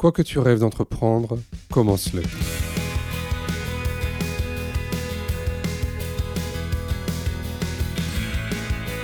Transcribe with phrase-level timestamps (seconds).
[0.00, 1.38] Quoi que tu rêves d'entreprendre,
[1.70, 2.22] commence-le.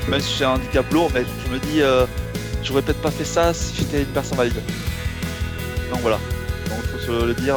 [0.09, 2.07] Même si j'ai un handicap lourd, mais je me dis, euh,
[2.63, 4.55] j'aurais peut-être pas fait ça si j'étais une personne valide.
[5.91, 6.19] Donc voilà.
[6.71, 7.57] Donc il faut se le dire.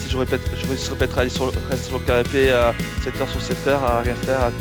[0.00, 3.20] Si j'aurais peut-être, je serais peut-être allé sur le, rester sur le canapé à 7
[3.20, 4.40] heures sur 7 heures à rien faire.
[4.40, 4.52] à-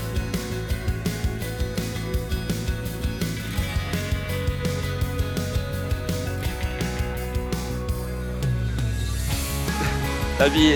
[10.40, 10.72] La vie,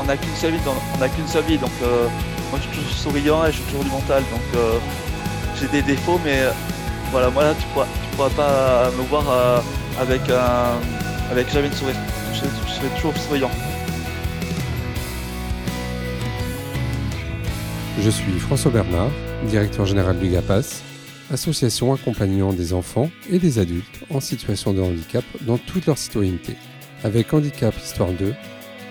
[0.00, 1.58] on n'a qu'une seule vie.
[1.58, 2.08] Donc euh,
[2.50, 4.22] moi je suis toujours souriant et je suis toujours du mental.
[4.30, 4.78] Donc euh,
[5.58, 6.50] j'ai des défauts, mais euh,
[7.10, 9.62] voilà, moi là tu pourras, tu pourras pas me voir
[9.98, 11.96] avec un, avec jamais de sourire.
[12.34, 13.50] Je, je serai toujours souriant.
[18.02, 19.10] Je suis François Bernard,
[19.48, 20.82] directeur général du GAPAS,
[21.32, 26.56] association accompagnant des enfants et des adultes en situation de handicap dans toute leur citoyenneté.
[27.04, 28.34] Avec Handicap Histoire 2,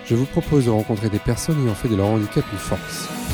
[0.08, 3.25] je vous propose de rencontrer des personnes ayant fait de leur handicap une force.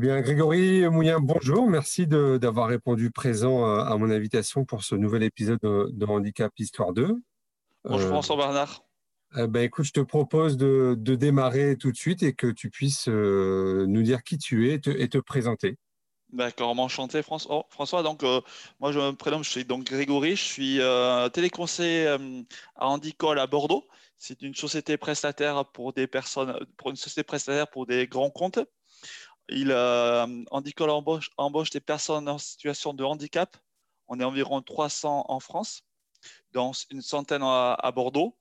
[0.00, 1.68] Bien, Grégory Mouillin, bonjour.
[1.68, 6.52] Merci d'avoir répondu présent euh, à mon invitation pour ce nouvel épisode de, de Handicap
[6.58, 7.22] Histoire 2.
[7.84, 8.82] Bonjour Euh, François Bernard.
[9.36, 12.70] eh ben, écoute, je te propose de, de démarrer tout de suite et que tu
[12.70, 15.76] puisses euh, nous dire qui tu es et te, et te présenter.
[16.32, 17.66] D'accord, enchanté François.
[17.70, 18.40] François, donc euh,
[18.78, 22.42] moi je me prénomme, je suis donc Grégory, je suis euh, téléconseiller euh,
[22.76, 23.84] à Handicol à Bordeaux.
[24.16, 28.60] C'est une société prestataire pour des personnes, pour une société prestataire pour des grands comptes.
[29.50, 33.56] Il euh, Handicol embauche, embauche des personnes en situation de handicap.
[34.08, 35.82] On est environ 300 en France,
[36.52, 38.36] dont une centaine à, à Bordeaux.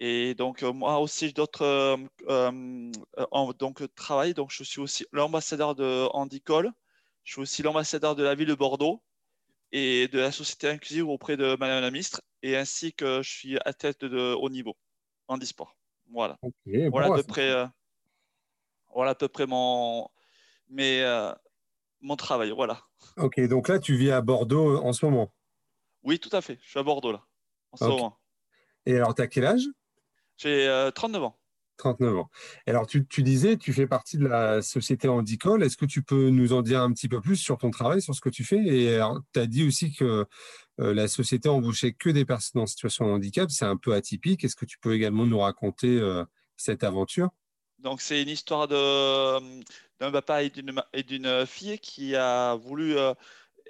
[0.00, 1.96] Et donc euh, moi aussi j'ai d'autres euh,
[2.28, 4.34] euh, donc travail.
[4.34, 6.72] Donc je suis aussi l'ambassadeur de Handicol.
[7.24, 9.02] Je suis aussi l'ambassadeur de la ville de Bordeaux
[9.72, 13.58] et de la société inclusive auprès de Madame la ministre, et ainsi que je suis
[13.64, 14.76] athlète de haut niveau
[15.26, 15.76] en e-sport.
[16.10, 16.38] Voilà.
[16.90, 17.66] Voilà bon, à peu c'est- près, euh,
[18.98, 20.08] voilà à peu près mon,
[20.76, 21.32] euh,
[22.00, 22.50] mon travail.
[22.50, 22.82] Voilà.
[23.16, 25.32] ok, donc là, tu vis à Bordeaux en ce moment?
[26.02, 26.58] Oui, tout à fait.
[26.64, 27.24] Je suis à Bordeaux là,
[27.70, 28.18] en ce moment.
[28.86, 29.62] Et alors, tu as quel âge?
[30.36, 31.38] J'ai euh, 39 ans.
[31.76, 32.30] 39 ans.
[32.66, 35.62] Alors, tu, tu disais, tu fais partie de la société Handicol.
[35.62, 38.16] Est-ce que tu peux nous en dire un petit peu plus sur ton travail, sur
[38.16, 38.58] ce que tu fais?
[38.66, 39.00] Et
[39.32, 40.26] tu as dit aussi que
[40.80, 43.48] euh, la société embauchait que des personnes en situation de handicap.
[43.48, 44.42] C'est un peu atypique.
[44.42, 46.24] Est-ce que tu peux également nous raconter euh,
[46.56, 47.30] cette aventure?
[47.78, 49.60] Donc, c'est une histoire de,
[50.00, 53.14] d'un papa et d'une, ma- et d'une fille qui a voulu euh,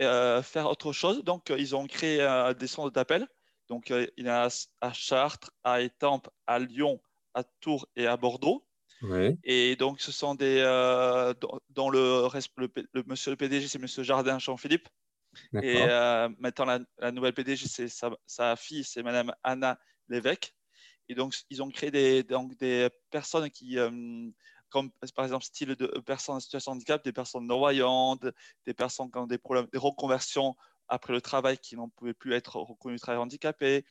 [0.01, 1.25] euh, faire autre chose.
[1.25, 3.27] Donc, euh, ils ont créé euh, des centres d'appel.
[3.69, 4.49] Donc, euh, il y en a
[4.81, 7.01] à Chartres, à Étampes, à Lyon,
[7.35, 8.67] à Tours et à Bordeaux.
[9.45, 10.61] Et donc, ce sont des.
[10.65, 12.29] euh, dont, dont le,
[12.95, 14.89] le, monsieur le PDG, c'est monsieur Jardin Jean-Philippe.
[15.61, 20.55] Et euh, maintenant, la, la nouvelle PDG, c'est sa, sa fille, c'est madame Anna Lévesque.
[21.09, 23.91] Et donc, ils ont créé des, donc, des personnes qui, euh,
[24.69, 28.27] comme par exemple, style de personnes en situation de handicap, des personnes non-voyantes,
[28.67, 30.57] des personnes qui ont des problèmes, des reconversions
[30.89, 33.85] après le travail qui n'en pouvaient plus être reconnus travailleurs handicapés,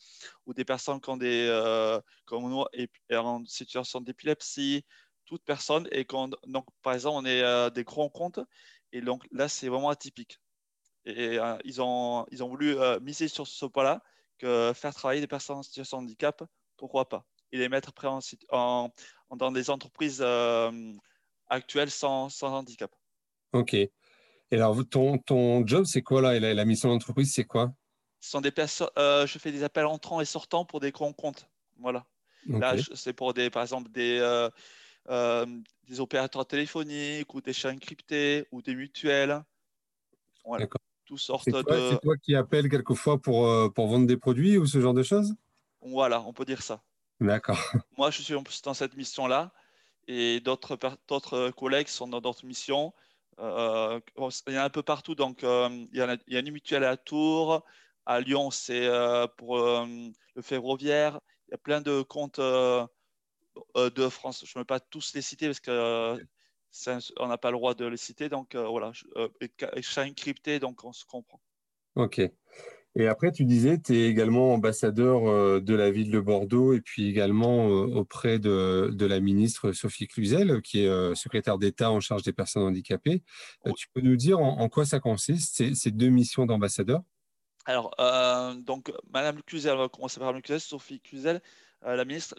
[0.46, 4.86] ou des personnes qui ont des, euh, comme nous, et, en situation d'épilepsie,
[5.26, 5.88] toute personne.
[5.92, 8.40] Et quand, donc, par exemple, on est euh, des grands comptes,
[8.92, 10.40] et donc là, c'est vraiment atypique.
[11.06, 14.04] Et euh, ils, ont, ils ont voulu euh, miser sur ce point-là,
[14.40, 16.44] que faire travailler des personnes en situation de handicap,
[16.78, 18.92] pourquoi pas Et les mettre après en,
[19.36, 20.94] dans des entreprises euh,
[21.48, 22.96] actuelles sans, sans handicap.
[23.54, 23.74] Ok.
[23.74, 23.92] Et
[24.52, 26.36] alors, ton, ton job, c'est quoi là?
[26.36, 27.74] Et la, la mission d'entreprise, c'est quoi?
[28.20, 31.14] Ce sont des personnes, euh, je fais des appels entrants et sortants pour des grands
[31.14, 31.50] comptes.
[31.80, 32.06] Voilà.
[32.48, 34.50] Là, c'est pour des, par exemple des, euh,
[35.10, 35.46] euh,
[35.88, 39.44] des opérateurs téléphoniques ou des chaînes cryptées ou des mutuelles.
[40.46, 40.64] Voilà.
[40.64, 40.80] D'accord.
[41.06, 41.90] Toutes sortes C'est toi, de.
[41.90, 45.04] c'est toi qui appelles quelquefois pour, euh, pour vendre des produits ou ce genre de
[45.04, 45.36] choses?
[45.92, 46.84] Voilà, on peut dire ça.
[47.20, 47.58] D'accord.
[47.98, 49.52] Moi, je suis en plus dans cette mission-là
[50.08, 50.78] et d'autres
[51.52, 52.94] collègues sont dans d'autres missions.
[53.40, 54.00] Euh,
[54.48, 55.16] il y en a un peu partout.
[55.16, 57.64] Donc, euh, il, y a, il y a une mutuelle à Tours.
[58.06, 61.20] À Lyon, c'est euh, pour le ferroviaire.
[61.48, 64.44] Il y a plein de comptes de France.
[64.46, 66.18] Je ne peux pas tous les citer parce que
[66.88, 68.30] un- on n'a pas le droit de les citer.
[68.30, 68.92] Donc, voilà.
[68.94, 69.06] Je-
[69.42, 71.42] et cryptée, donc on se comprend.
[71.96, 72.22] Ok.
[73.00, 76.82] Et après, tu disais, tu es également ambassadeur euh, de la ville de Bordeaux et
[76.82, 82.00] puis également euh, auprès de, la ministre Sophie Cluzel, qui est euh, secrétaire d'État en
[82.00, 83.22] charge des personnes handicapées.
[83.76, 87.04] Tu peux nous dire en, quoi ça consiste, ces, deux missions d'ambassadeur?
[87.66, 87.94] Alors,
[88.64, 91.42] donc, Madame Cluzel, on va commencer par Madame Cluzel, Sophie Cluzel,
[91.86, 92.36] la ministre,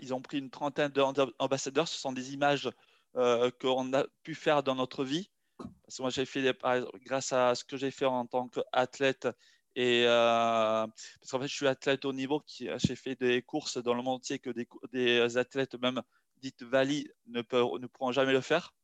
[0.00, 1.88] ils ont pris une trentaine d'ambassadeurs.
[1.88, 2.68] Ce sont des images
[3.14, 5.30] qu'on a pu faire dans notre vie.
[5.58, 6.56] Parce que moi, j'ai fait,
[7.06, 9.28] grâce à ce que j'ai fait en tant qu'athlète,
[9.76, 10.86] et euh,
[11.20, 14.02] parce qu'en fait, je suis athlète au niveau, qui j'ai fait des courses dans le
[14.02, 16.00] monde entier que des, des athlètes, même
[16.40, 18.74] dites valides, ne, peuvent, ne pourront jamais le faire.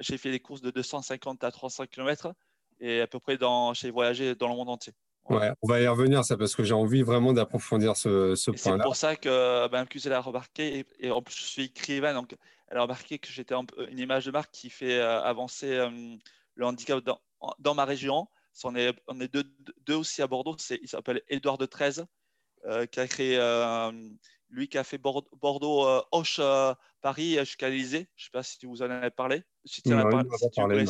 [0.00, 2.32] J'ai fait des courses de 250 à 300 km
[2.80, 4.94] et à peu près dans, j'ai voyagé dans le monde entier.
[5.28, 8.78] Ouais, on va y revenir, ça, parce que j'ai envie vraiment d'approfondir ce, ce point-là.
[8.78, 12.36] C'est pour ça que ben, elle a remarqué, et, en plus, je suis écrivain, donc
[12.68, 15.90] elle a remarqué que j'étais une image de marque qui fait euh, avancer euh,
[16.54, 17.20] le handicap dans,
[17.58, 18.26] dans ma région
[18.64, 20.56] on est, on est deux, aussi à Bordeaux.
[20.82, 22.06] Il s'appelle Édouard de 13,
[22.66, 23.92] euh, qui a créé, euh,
[24.48, 26.40] lui qui a fait Bordeaux, euh, Hoche,
[27.00, 28.08] Paris jusqu'à l'Elysée.
[28.16, 29.42] Je ne sais pas si vous en avez parlé.
[29.64, 30.10] Si tu en as
[30.54, 30.84] parlé,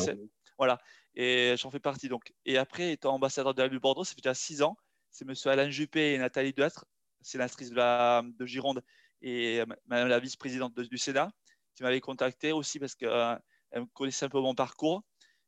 [0.57, 0.77] Voilà.
[1.15, 2.09] Et j'en fais partie.
[2.09, 2.33] Donc.
[2.45, 4.77] Et après, étant ambassadeur de la ville de Bordeaux, ça fait déjà six ans.
[5.09, 5.33] C'est M.
[5.45, 6.85] Alain Juppé et Nathalie Deêtre,
[7.21, 8.81] sénatrice de, la, de Gironde
[9.21, 11.29] et Madame la vice-présidente du Sénat,
[11.75, 13.39] qui m'avaient contacté aussi parce qu'elle
[13.75, 15.03] me connaissait un peu mon parcours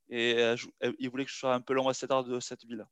[0.10, 2.86] et euh, euh, il voulait que je sois un peu l'ambassadeur de cette ville.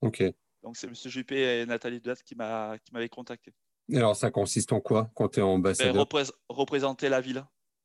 [0.00, 0.22] Ok.
[0.62, 0.94] Donc c'est M.
[0.94, 3.52] Juppé et Nathalie Duat qui m'avaient contacté.
[3.94, 6.06] alors ça consiste en quoi quand tu es ambassadeur?
[6.06, 7.44] ben, Représenter la ville.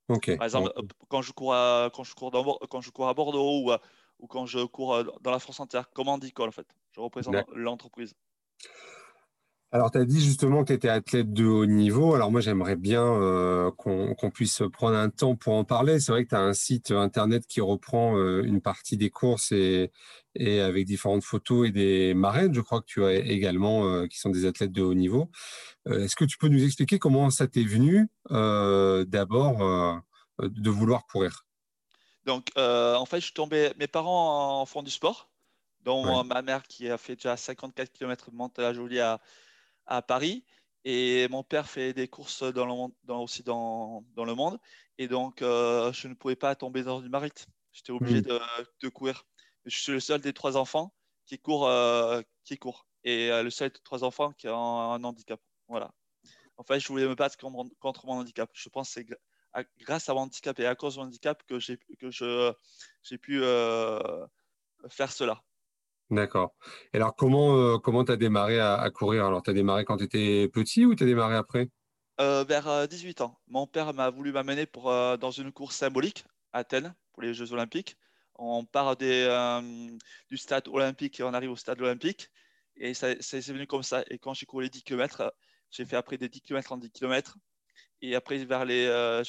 [0.10, 0.38] Ok.
[0.38, 0.72] Par exemple,
[1.10, 3.72] quand, je cours à, quand, je cours dans, quand je cours à Bordeaux ou,
[4.20, 6.68] ou quand je cours dans la France entière, comme handicap en fait.
[6.92, 8.14] Je représente l'entreprise.
[9.74, 12.16] Alors, tu as dit justement que tu étais athlète de haut niveau.
[12.16, 16.00] Alors, moi, j'aimerais bien euh, qu'on puisse prendre un temps pour en parler.
[16.00, 19.52] C'est vrai que tu as un site internet qui reprend euh, une partie des courses
[19.52, 19.92] et,
[20.36, 24.20] et, avec différentes photos et des marraines, je crois que tu as également, euh, qui
[24.20, 25.30] sont des athlètes de haut niveau.
[25.86, 30.02] Est-ce que tu peux nous expliquer comment ça t'est venu d'abord
[30.40, 31.46] de vouloir courir?
[32.26, 33.72] Donc, en fait, je tombé.
[33.78, 35.30] Mes parents en font du sport,
[35.84, 39.20] dont ma mère qui a fait déjà 54 km de la Jolie à
[39.88, 40.44] à Paris.
[40.90, 44.58] Et mon père fait des courses dans le monde, dans, aussi dans, dans, le monde.
[44.98, 47.32] Et donc, euh, je ne pouvais pas tomber dans du marit.
[47.74, 48.26] J'étais obligé hmm.
[48.26, 48.40] de,
[48.82, 49.26] de, courir.
[49.66, 50.94] Je suis le seul des trois enfants
[51.26, 51.68] qui court.
[51.68, 52.88] Euh, qui court.
[53.04, 55.42] Et euh, le seul des trois enfants qui a un, handicap.
[55.68, 55.92] Voilà.
[56.56, 58.50] En fait, je voulais me battre contre mon handicap.
[58.54, 61.60] Je pense que c'est grâce à mon handicap et à cause de mon handicap que
[61.60, 61.78] j'ai
[63.18, 63.42] pu
[64.90, 65.44] faire cela.
[66.10, 66.56] D'accord.
[66.94, 69.26] Et alors, comment euh, comment tu as démarré à, courir?
[69.26, 71.70] Alors, tu as démarré quand tu étais petit ou tu as démarré après?
[72.22, 73.40] Euh, Vers 18 euh, ans.
[73.48, 74.86] Mon père m'a voulu m'amener pour,
[75.18, 76.24] dans une course symbolique
[76.54, 77.98] à Athènes pour les Jeux Olympiques.
[78.36, 79.28] On part des,
[80.30, 82.30] du stade olympique et on arrive au stade olympique.
[82.78, 84.04] Et ça, c'est venu comme ça.
[84.10, 85.34] Et quand j'ai couru les 10 km,
[85.72, 87.38] j'ai fait après des 10 km en 10 km.
[88.02, 89.22] Et après, vers les,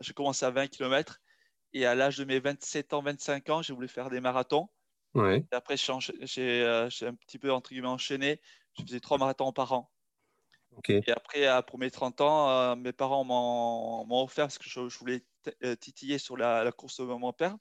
[0.00, 1.20] j'ai commencé à 20 km.
[1.74, 4.68] Et à l'âge de mes 27 ans, 25 ans, j'ai voulu faire des marathons.
[5.14, 5.46] Ouais.
[5.52, 8.40] après, euh, j'ai un petit peu entre guillemets enchaîné.
[8.76, 9.90] Je faisais trois marathons par an.
[10.88, 15.24] Et après, pour mes 30 ans, euh, mes parents m'ont offert parce que je, voulais
[15.62, 17.56] euh, titiller sur la, course de mon père,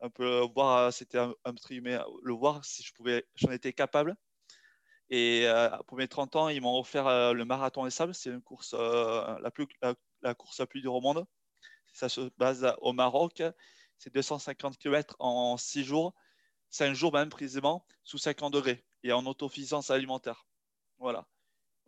[0.00, 4.16] un peu voir, c'était un, le voir si je pouvais, j'en étais capable.
[5.10, 5.46] Et
[5.86, 8.14] pour mes 30 ans, ils m'ont offert le marathon des sables.
[8.14, 9.66] C'est une course la, plus,
[10.22, 11.26] la, course la plus dure au monde.
[11.92, 13.42] Ça se base au Maroc.
[13.98, 16.14] C'est 250 km en 6 jours
[16.74, 20.44] 5 jours même précisément, sous 50 degrés et en autosuffisance alimentaire.
[20.98, 21.24] Voilà.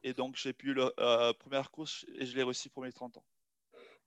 [0.04, 3.16] Et donc, j'ai pu la euh, première course et je l'ai réussi pour mes 30
[3.16, 3.24] ans.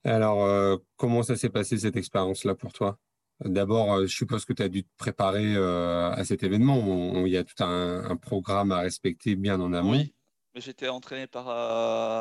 [0.05, 2.98] Alors, euh, comment ça s'est passé cette expérience-là pour toi?
[3.43, 7.25] D'abord, euh, je suppose que tu as dû te préparer à cet événement.
[7.25, 9.91] il y a tout un, programme à respecter bien en amont.
[9.91, 10.13] Oui,
[10.55, 11.45] mais j'étais entraîné par,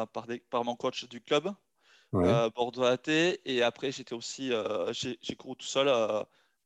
[0.08, 1.48] par, par, mon coach du club,
[2.12, 3.08] Bordeaux AT,
[3.44, 4.50] et après, j'étais aussi,
[4.90, 5.88] j'ai couru tout seul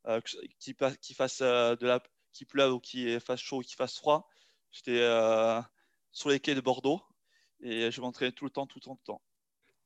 [0.09, 0.21] euh,
[0.59, 3.97] qui, qui, fasse euh, de la, qui pleuve ou qui fasse chaud ou qui fasse
[3.97, 4.29] froid.
[4.73, 5.61] J'étais euh,
[6.11, 7.01] sur les quais de Bordeaux
[7.61, 9.23] et je m'entraînais tout le temps, tout le temps, tout le temps.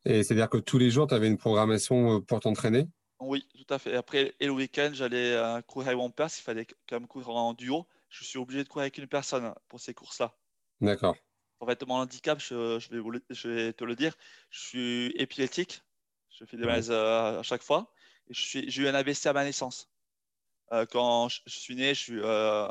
[0.06, 2.88] Et c'est-à-dire que tous les jours, tu avais une programmation pour t'entraîner?
[3.20, 3.94] Oui, tout à fait.
[3.94, 6.30] Après, et le week-end, j'allais courir avec mon père.
[6.30, 9.52] S'il fallait quand même courir en duo, je suis obligé de courir avec une personne
[9.68, 10.35] pour ces courses-là.
[10.80, 11.16] D'accord.
[11.61, 14.14] En fait, mon handicap, je, je, vais, je, vais, te le dire,
[14.50, 15.82] je suis épileptique.
[16.30, 17.92] Je fais des malaises à chaque fois.
[18.30, 19.90] J'ai eu un AVC à ma naissance.
[20.73, 22.68] Euh, quand je, suis né, je suis, euh,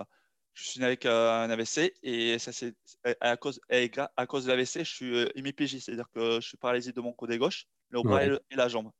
[0.53, 2.75] je suis né avec euh, un AVC et ça c'est
[3.21, 7.01] à cause, à cause de l'AVC, je suis hémiplégique, c'est-à-dire que je suis paralysé de
[7.01, 8.91] mon côté gauche, le bras et, la jambe.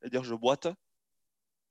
[0.00, 0.68] C'est-à-dire je boite.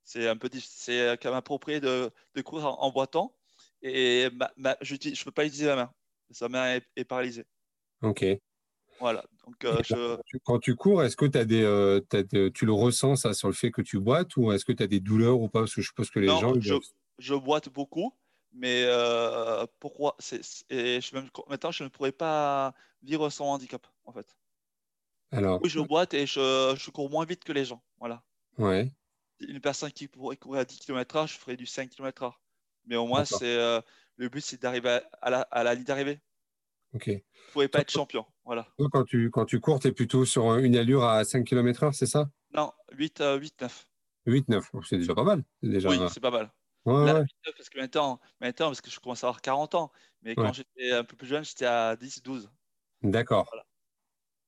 [0.04, 3.34] C'est un peu c'est quand même approprié de, de courir en, boitant
[3.82, 4.28] et
[4.80, 5.94] je ne peux pas utiliser la main.
[6.30, 7.44] sa main est, est paralysée.
[8.02, 8.24] Ok.
[9.00, 9.24] Voilà.
[9.46, 13.16] Donc, euh, je, Quand tu cours, est-ce que des, euh, t'as de- tu le ressens
[13.16, 15.48] ça sur le fait que tu boites ou est-ce que tu as des douleurs ou
[15.48, 15.60] pas?
[15.60, 16.60] Parce que je suppose que les Non, gens.
[16.60, 16.74] je-
[17.18, 18.14] je boite beaucoup,
[18.52, 20.16] mais euh, pourquoi?
[20.18, 24.36] C'est, je même, maintenant, je ne pourrais pas vivre sans handicap, en fait.
[25.30, 27.82] Alors, Oui, je boite et je, je cours moins vite que les gens.
[27.98, 28.22] Voilà.
[28.58, 28.90] ouais.
[29.40, 32.32] Une personne qui pourrait courir à 10 km/h, je ferais du 5 km/h.
[32.86, 33.56] Mais au moins, c'est,
[34.16, 36.20] le but, c'est d'arriver à, à la, à la ligne d'arrivée.
[36.94, 37.06] Ok.
[37.08, 38.26] Vous ne pouvez pas être champion.
[38.48, 38.66] Voilà.
[38.92, 42.06] Quand tu, quand tu cours, tu es plutôt sur une allure à 5 km/h, c'est
[42.06, 42.30] ça?
[42.54, 43.86] Non, 8, euh, 8 9.
[44.26, 44.62] 8-9.
[44.72, 45.44] Oh, C'est déjà pas mal.
[45.62, 45.90] Déjà...
[45.90, 46.50] Oui, c'est pas mal.
[46.86, 47.20] Ouais, Là, ouais.
[47.20, 49.92] 8, 9, parce que maintenant, maintenant, parce que je commence à avoir 40 ans.
[50.22, 50.52] Mais quand Ouais.
[50.54, 52.50] j'étais un peu plus jeune, j'étais à 10, 12.
[53.02, 53.46] D'accord.
[53.52, 53.66] Voilà.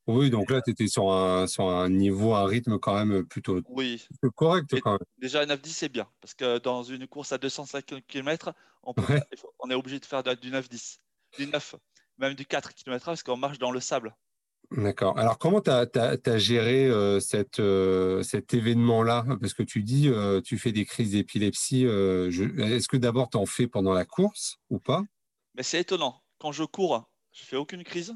[0.06, 3.60] Oui, donc là, tu étais sur un, sur un niveau, un rythme quand même plutôt,
[3.68, 4.98] Oui, plutôt correct Et- quand même.
[5.18, 6.08] déjà 9-10, c'est bien.
[6.22, 9.06] Parce que dans une course à 250 km, on, peut Ouais.
[9.08, 10.98] faire- il faut- on est obligé de faire du 9-10.
[11.38, 11.76] Du 9,
[12.20, 14.14] même du 4 km parce qu'on marche dans le sable.
[14.70, 15.18] D'accord.
[15.18, 19.26] Alors, comment tu as, géré euh, cette, euh, cet événement-là?
[19.40, 21.84] Parce que tu dis, euh, tu fais des crises d'épilepsie.
[21.84, 25.02] Est-ce que d'abord, tu en fais pendant la course ou pas?
[25.54, 26.22] Mais c'est étonnant.
[26.38, 28.14] Quand je cours, je fais aucune crise.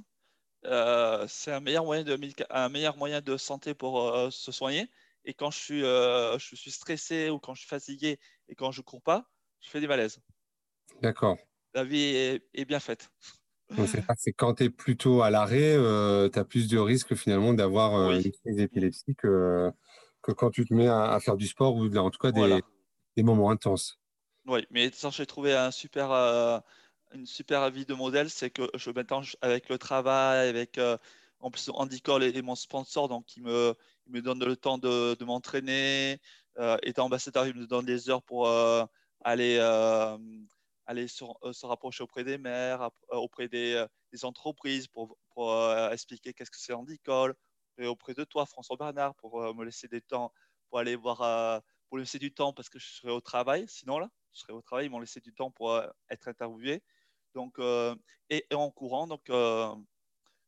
[0.62, 4.88] C'est un meilleur moyen de, médica- un meilleur moyen de santé pour se soigner.
[5.24, 8.80] Et quand je suis, je suis stressé ou quand je suis fatigué et quand je
[8.80, 9.28] cours pas,
[9.60, 10.20] je fais des malaises.
[11.02, 11.36] D'accord.
[11.74, 13.10] La vie est, est bien faite.
[13.70, 15.74] Donc, c'est ça, c'est quand tu es plutôt à l'arrêt,
[16.32, 18.22] tu as plus de risques finalement d'avoir euh, Oui.
[18.24, 19.70] une crise d'épilepsie que,
[20.22, 22.40] que quand tu te mets à, à faire du sport ou en tout cas des,
[22.40, 22.60] Voilà.
[23.16, 23.98] des moments intenses.
[24.46, 26.58] Oui, mais ça, j'ai trouvé un super, euh,
[27.14, 30.98] une super vie de modèle, c'est que je maintenant avec le travail, avec euh,
[31.40, 33.74] en plus Handicol et, et mon sponsor, donc il me,
[34.06, 36.18] il me donne le temps de, de m'entraîner.
[36.58, 38.84] Euh, étant ambassadeur, il me donne des heures pour euh,
[39.24, 40.16] aller, euh,
[40.86, 41.06] aller
[41.42, 45.18] euh, se rapprocher auprès des maires, euh, auprès des, euh, des entreprises pour,
[45.90, 47.34] expliquer qu'est-ce que c'est Handicol,
[47.78, 50.32] et auprès de toi, François Bernard, pour me laisser des temps,
[50.68, 54.08] pour aller voir, pour laisser du temps parce que je serai au travail, sinon là
[54.32, 55.76] je serai au travail, ils m'ont laissé du temps pour
[56.08, 56.84] être interviewé.
[57.34, 57.58] Donc,
[58.30, 59.24] et, en courant, donc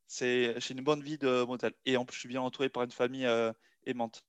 [0.09, 1.75] j'ai une bonne vie de modèle.
[1.85, 3.29] Et en plus, je suis bien entouré par une famille
[3.87, 4.23] aimante.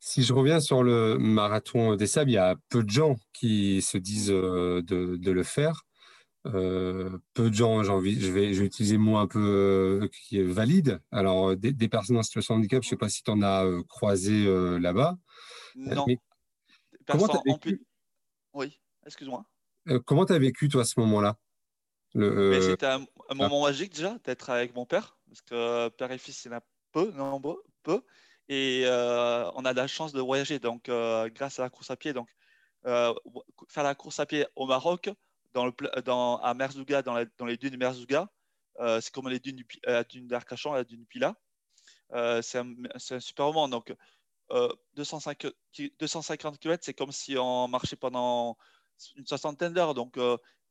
[0.00, 3.82] Si je reviens sur le marathon des sables, il y a peu de gens qui
[3.82, 5.82] se disent euh, de, de le faire.
[6.46, 9.38] Euh, peu de gens, j'ai envie, je vais, je vais utiliser le mot un peu
[9.38, 11.02] euh, qui est valide.
[11.10, 13.42] Alors, des, des personnes en situation de handicap, je ne sais pas si tu en
[13.42, 14.46] as euh, croisé
[14.80, 15.18] là-bas.
[15.76, 16.18] Non, Mais
[17.06, 17.28] comment
[17.58, 17.72] plus.
[17.72, 17.86] vécu,
[18.54, 19.44] Oui, excuse-moi.
[20.06, 21.36] comment t'as vécu, toi, à ce moment-là?
[22.14, 26.42] C'était un, un moment magique déjà d'être avec mon père, parce que père et fils,
[26.46, 26.60] il y en a
[26.92, 27.62] peu, nombreux.
[28.50, 31.96] Et euh, on a la chance de voyager, donc euh, grâce à la course à
[31.96, 32.12] pied.
[32.12, 32.28] Donc,
[32.86, 33.14] euh,
[33.68, 35.08] faire la course à pied au Maroc,
[35.54, 38.28] dans le, dans, à Merzouga, dans, dans les dunes de Merzouga,
[39.00, 41.36] c'est comme les dunes, la dune d'Arcachon, la dune Pila.
[42.42, 42.74] C'est un,
[43.20, 43.68] super moment.
[43.68, 43.94] Donc,
[44.52, 48.56] euh, 205 ki- 250 km, c'est comme si on marchait pendant
[49.16, 49.94] une soixantaine d'heures.
[49.94, 50.16] Donc,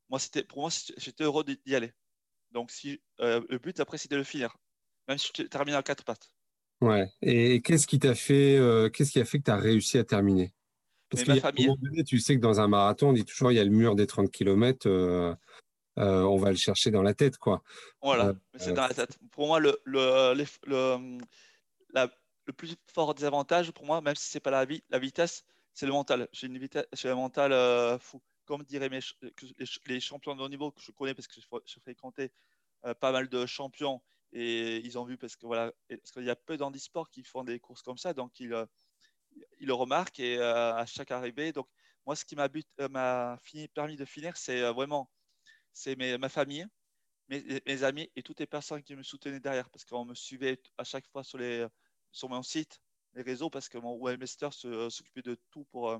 [0.09, 1.93] moi, c'était, pour moi, j'étais heureux d'y aller.
[2.51, 4.57] Donc, si, le but après, c'était de le finir,
[5.07, 6.29] même si je termine en quatre pattes.
[6.81, 7.07] Ouais.
[7.21, 10.03] Et qu'est-ce qui t'a fait, euh, qu'est-ce qui a fait que tu as réussi à
[10.03, 10.53] terminer?
[11.09, 13.63] Parce famille, donné, tu sais que dans un marathon, on dit toujours, il y a
[13.63, 14.87] le mur des 30 km,
[15.97, 17.63] on va le chercher dans la tête, quoi.
[18.01, 19.17] voilà, Euh, c'est dans la tête.
[19.31, 20.35] Pour moi, le, le,
[20.67, 21.17] le,
[21.93, 22.09] la-
[22.45, 25.91] le plus fort désavantage, pour moi, même si c'est pas la, la vitesse, c'est le
[25.91, 26.27] mental.
[26.31, 28.21] J'ai une vitesse, j'ai un mental euh, fou.
[28.45, 31.27] Comme diraient mes, ch- que les, les champions de haut niveau que je connais parce
[31.27, 32.31] que j'ai fr- j'ai fréquenté
[32.85, 34.01] euh, pas mal de champions
[34.33, 37.43] et ils ont vu parce que voilà, parce qu'il y a peu d'handisports qui font
[37.43, 38.65] des courses comme ça, donc ils, euh,
[39.59, 41.51] ils le remarquent et euh, à chaque arrivée.
[41.51, 41.67] Donc
[42.05, 43.37] moi, ce qui m'a euh,
[43.73, 45.09] permis de finir, c'est vraiment
[45.73, 46.67] c'est ma famille,
[47.29, 50.83] mes, amis et toutes les personnes qui me soutenaient derrière parce qu'on me suivait à
[50.83, 51.65] chaque fois sur, les,
[52.11, 52.81] sur mon site,
[53.13, 55.97] les réseaux, parce que mon webmaster s'occupait de tout pour,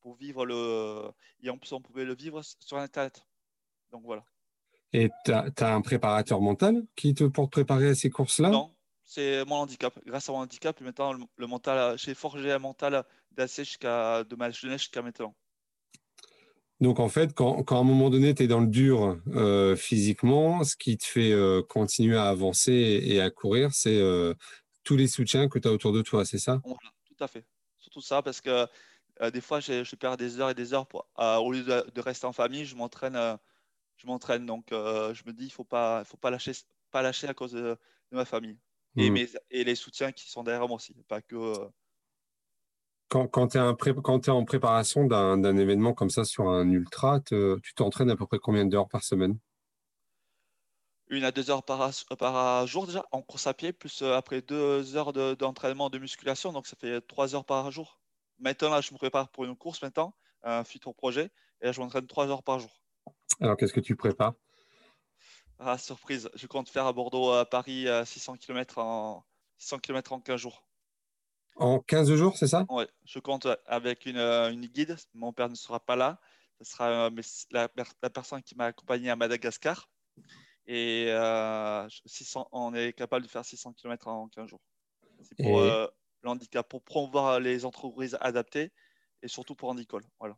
[0.00, 1.10] pour vivre le.
[1.42, 3.22] Et en plus, on pouvait le vivre sur Internet.
[3.90, 4.24] Donc voilà.
[4.94, 8.48] Et tu as, un préparateur mental qui te pour te préparer à ces courses-là?
[8.48, 9.92] Non, c'est mon handicap.
[10.06, 14.34] Grâce à mon handicap, maintenant, le, le mental, j'ai forgé un mental d'assez jusqu'à de
[14.34, 15.34] ma jeunesse jusqu'à maintenant.
[16.80, 19.76] Donc en fait, quand, quand à un moment donné, tu es dans le dur euh,
[19.76, 24.32] physiquement, ce qui te fait euh, continuer à avancer et, et à courir, c'est euh,
[24.84, 26.60] tous les soutiens que tu as autour de toi, c'est ça?
[26.64, 27.44] Voilà, tout à fait.
[27.76, 28.66] Surtout ça, parce que
[29.32, 32.26] des fois, je perds des heures et des heures pour, au lieu de, de rester
[32.26, 33.18] en famille, je m'entraîne.
[33.98, 34.46] Euh, je m'entraîne.
[34.46, 36.52] Donc, euh, je me dis, il faut pas, faut pas lâcher,
[36.90, 37.76] pas lâcher à cause de,
[38.12, 38.58] de ma famille
[38.96, 40.94] et, mes, et les soutiens qui sont derrière moi aussi.
[41.08, 41.36] Pas que.
[41.36, 41.68] euh,
[43.08, 47.74] Quand, quand tu es, en préparation d'un événement comme ça sur un ultra, te- tu
[47.74, 49.38] t'entraînes à peu près combien d'heures par semaine?
[51.10, 54.96] une à deux heures par, par jour déjà en course à pied, plus après deux
[54.96, 57.98] heures d'entraînement de, musculation, donc ça fait trois heures par jour.
[58.38, 61.80] Maintenant, là, je me prépare pour une course maintenant, un futur projet, et là, je
[61.80, 62.82] m'entraîne trois heures par jour.
[63.40, 64.34] Alors, qu'est-ce que tu prépares?
[65.58, 69.24] Ah, surprise, je compte faire à Bordeaux à Paris à 600 km en
[69.58, 70.64] 600 km en 15 jours.
[71.56, 72.64] En 15 jours, c'est ça?
[72.70, 74.96] Oui, je compte avec une, euh, une, guide.
[75.14, 76.20] Mon père ne sera pas là.
[76.60, 77.10] Ce sera euh,
[77.50, 79.90] la, la, personne qui m'a accompagné à Madagascar.
[80.66, 84.60] Et euh, 600, on est capable de faire 600 km en 15 jours.
[85.22, 85.86] C'est pour euh,
[86.22, 88.70] l'handicap, pour promouvoir les entreprises adaptées
[89.22, 90.02] et surtout pour Handicol.
[90.20, 90.36] Voilà.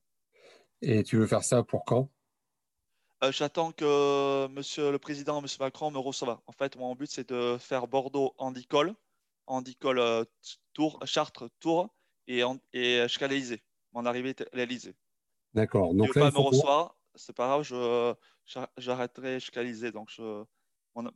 [0.83, 2.09] Et tu veux faire ça pour quand?
[3.23, 6.39] Euh, j'attends que Monsieur le Président, Monsieur Macron me reçoive.
[6.47, 8.95] En fait, mon but, c'est de faire Bordeaux Handicol,
[9.47, 10.25] Handicol euh,
[10.73, 11.89] Tour, Chartres Tour
[12.27, 13.63] et, et Chcaléisé.
[13.93, 14.95] Mon arrivée est réalisée.
[15.55, 15.95] D'accord.
[15.95, 18.15] Donc là, il me reçoit, c'est pas grave, je,
[18.79, 19.93] j'arrêterai Chcaléisé.
[19.93, 20.45] Donc je,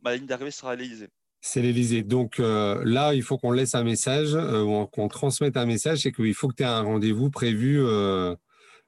[0.03, 1.09] ma ligne d'arrivée sera l'Élysée.
[1.41, 2.03] C'est l'Élysée.
[2.03, 6.11] Donc euh, là, il faut qu'on laisse un message ou qu'on transmette un message, c'est
[6.11, 7.85] qu'il faut que tu aies un rendez-vous prévu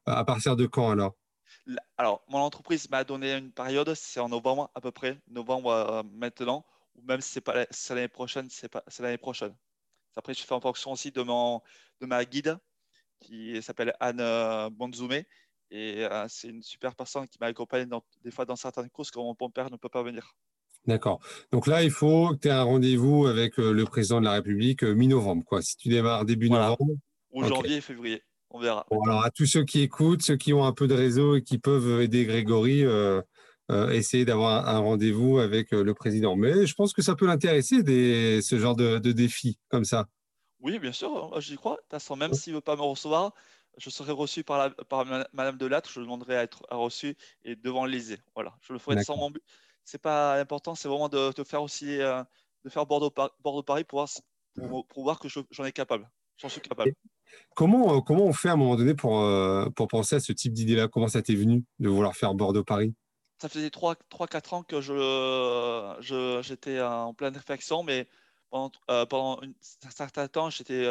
[0.05, 1.15] à partir de quand alors?
[1.97, 6.03] Alors, mon entreprise m'a donné une période, c'est en novembre à peu près, novembre euh,
[6.13, 9.55] maintenant, ou même si c'est pas l'année prochaine, c'est l'année prochaine.
[10.15, 11.61] Après, je fais en fonction aussi de, mon,
[12.01, 12.57] de ma guide
[13.19, 15.27] qui s'appelle Anne euh, Bonzoumé.
[15.69, 17.85] Et euh, c'est une super personne qui m'a accompagné
[18.23, 20.33] des fois dans certaines courses quand mon père ne peut pas venir.
[20.85, 21.19] D'accord.
[21.51, 24.83] Donc là, il faut que tu aies un rendez-vous avec le président de la République
[24.83, 25.43] mi-novembre.
[25.43, 25.61] Quoi.
[25.61, 26.95] Si tu démarres début novembre.
[27.31, 28.23] Ou janvier, février.
[28.57, 28.85] On verra.
[29.05, 31.59] alors, à tous ceux qui écoutent, ceux qui ont un peu de réseau et qui
[31.59, 33.21] peuvent aider Grégory, euh,
[33.69, 36.35] euh, essayer d'avoir un rendez-vous avec euh, le président.
[36.35, 37.83] Mais je pense que ça peut l'intéresser,
[38.41, 40.07] ce genre de, de défi comme ça.
[40.59, 41.73] Oui, bien sûr, j'y crois.
[41.73, 43.31] De toute façon, même s'il ne veut pas me recevoir,
[43.77, 47.85] je serai reçu par, la, par Madame Delattre, je demanderai à être reçu et devant
[47.85, 48.17] l'Élysée.
[48.33, 49.43] Voilà, je le ferai sans mon but.
[49.83, 54.03] C'est pas important, c'est vraiment de, te faire aussi, de faire Bordeaux-Paris pour,
[54.55, 56.09] pour, pour, voir que j'en ai capable.
[56.37, 56.93] J'en suis capable.
[57.55, 60.31] Comment, euh, comment on fait à un moment donné pour, euh, pour penser à ce
[60.31, 60.87] type d'idée-là?
[60.87, 62.93] Comment ça t'est venu de vouloir faire Bordeaux-Paris
[63.41, 68.07] Ça faisait 3-4 ans que je, j'étais en pleine réflexion, mais
[68.49, 70.85] pendant, euh, pendant un certain temps, j'étais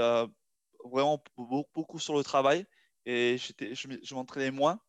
[0.84, 2.66] vraiment beaucoup, sur le travail
[3.04, 4.80] et j'étais, je, m'entraînais moins.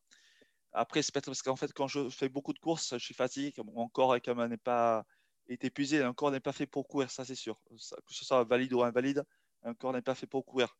[0.74, 3.54] Après, c'est peut-être parce qu'en fait, quand je fais beaucoup de courses, je suis fatigué,
[3.63, 5.06] mon corps n'est pas,
[5.48, 7.62] est épuisé, un corps n'est pas fait pour courir, ça c'est sûr.
[7.70, 9.24] Que ce soit valide ou invalide,
[9.68, 10.78] un corps n'est pas fait pour courir.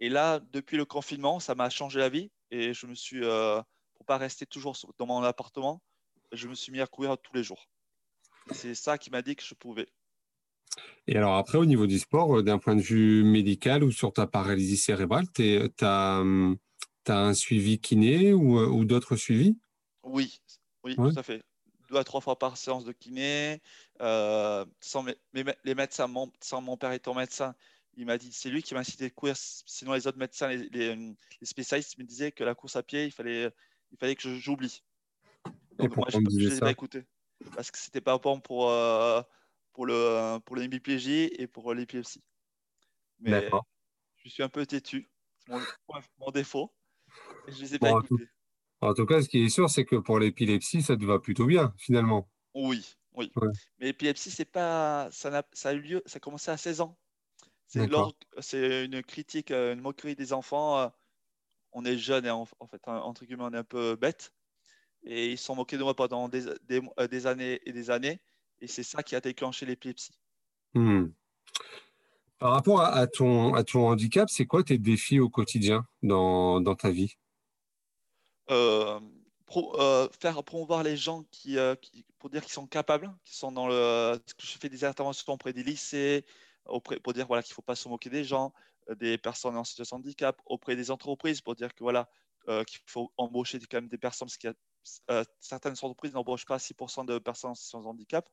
[0.00, 2.30] Et là, depuis le confinement, ça m'a changé la vie.
[2.50, 3.62] Et je me suis, pour euh,
[3.94, 5.82] pour pas rester toujours dans mon appartement,
[6.32, 7.68] je me suis mis à courir tous les jours.
[8.50, 9.88] C'est ça qui m'a dit que je pouvais.
[11.06, 14.12] Et alors après, au niveau du sport, euh, d'un point de vue médical ou sur
[14.12, 16.22] ta paralysie cérébrale, tu as,
[17.06, 19.56] un suivi kiné ou, euh, ou d'autres suivis?
[20.02, 20.40] Oui,
[20.84, 21.42] oui, tout à fait.
[21.90, 23.60] Deux à trois fois par séance de kiné.
[24.00, 27.54] sans les médecins, sans mon père étant médecin,
[27.96, 29.34] il m'a dit, c'est lui qui m'a incité à courir.
[29.36, 33.12] Sinon, les autres médecins, les, les, spécialistes me disaient que la course à pied, il
[33.12, 33.50] fallait,
[33.90, 34.82] il fallait que j'oublie.
[35.78, 37.04] Donc, moi, je n'ai pas écouté.
[37.54, 39.20] Parce que c'était pas bon pour, euh,
[39.72, 42.22] pour, le, pour et pour l'épilepsie.
[43.20, 43.50] Mais
[44.16, 45.10] je suis un peu têtu.
[45.46, 46.72] C'est mon, défaut.
[47.48, 48.28] Et je les ai pas écoutés.
[48.80, 51.46] En tout cas, ce qui est sûr, c'est que pour l'épilepsie, ça te va plutôt
[51.46, 52.28] bien, finalement.
[52.54, 53.30] Oui, oui.
[53.78, 56.98] Mais l'épilepsie, c'est pas, ça, ça a eu lieu, ça a commencé à 16 ans.
[58.40, 60.78] C'est une critique, euh, une moquerie des enfants.
[60.78, 60.88] Euh,
[61.72, 64.32] on est jeune et en, fait, entre guillemets, on est un peu bête.
[65.04, 68.20] Et ils sont moqués de moi pendant des, euh, des, années et des années.
[68.60, 70.12] Et c'est ça qui a déclenché l'épilepsie.
[70.74, 71.06] Hmm.
[72.38, 76.74] Par rapport à, ton, à ton handicap, c'est quoi tes défis au quotidien dans, dans
[76.74, 77.16] ta vie?
[78.48, 79.00] Faire
[80.44, 81.56] promouvoir les gens qui,
[82.18, 84.20] pour dire qu'ils sont capables, qui sont dans le.
[84.38, 86.24] Je fais des interventions auprès des lycées,
[86.66, 88.52] auprès, pour dire voilà, qu'il ne faut pas se moquer des gens,
[88.88, 92.08] euh, des personnes en situation de handicap, auprès des entreprises pour dire que voilà,
[92.48, 94.54] euh, qu'il faut embaucher quand même des personnes, parce que
[95.10, 98.28] euh, certaines entreprises n'embauchent pas 6% de personnes en situation de handicap.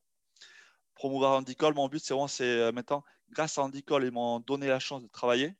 [0.96, 4.80] Promouvoir Handicol, mon but, c'est vraiment, c'est maintenant, grâce à Handicol, ils m'ont donné la
[4.80, 5.56] chance de travailler.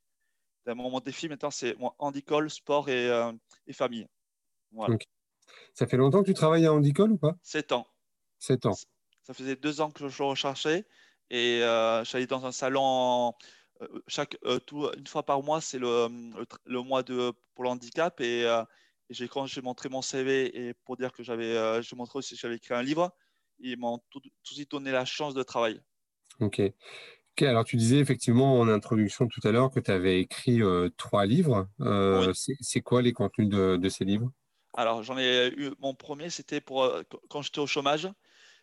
[0.66, 3.08] Mon, défi maintenant, c'est Handicol, sport et,
[3.66, 4.06] et famille.
[4.72, 4.98] Voilà.
[5.74, 7.36] Ça fait longtemps que tu travailles à Handicol ou pas?
[7.42, 7.88] 7 ans.
[8.40, 8.76] 7 ans.
[9.24, 10.86] Ça faisait deux ans que je recherchais
[11.30, 13.34] et euh, j'allais dans un salon
[13.82, 16.08] euh, chaque, euh, tout, une fois par mois, c'est le,
[16.66, 18.20] le, mois de, pour le handicap.
[18.22, 18.48] Et,
[19.10, 22.40] j'ai, quand j'ai montré mon CV et pour dire que j'avais, je montrais aussi que
[22.40, 23.12] j'avais écrit un livre,
[23.58, 25.80] ils m'ont tout, de suite donné la chance de travailler.
[26.40, 26.62] Ok.
[27.42, 30.62] alors tu disais effectivement en introduction tout à l'heure que tu avais écrit
[30.96, 31.68] trois livres.
[32.36, 34.32] c'est, quoi les contenus de, de ces livres?
[34.76, 36.88] Alors j'en ai eu, mon premier c'était pour
[37.30, 38.08] quand j'étais au chômage.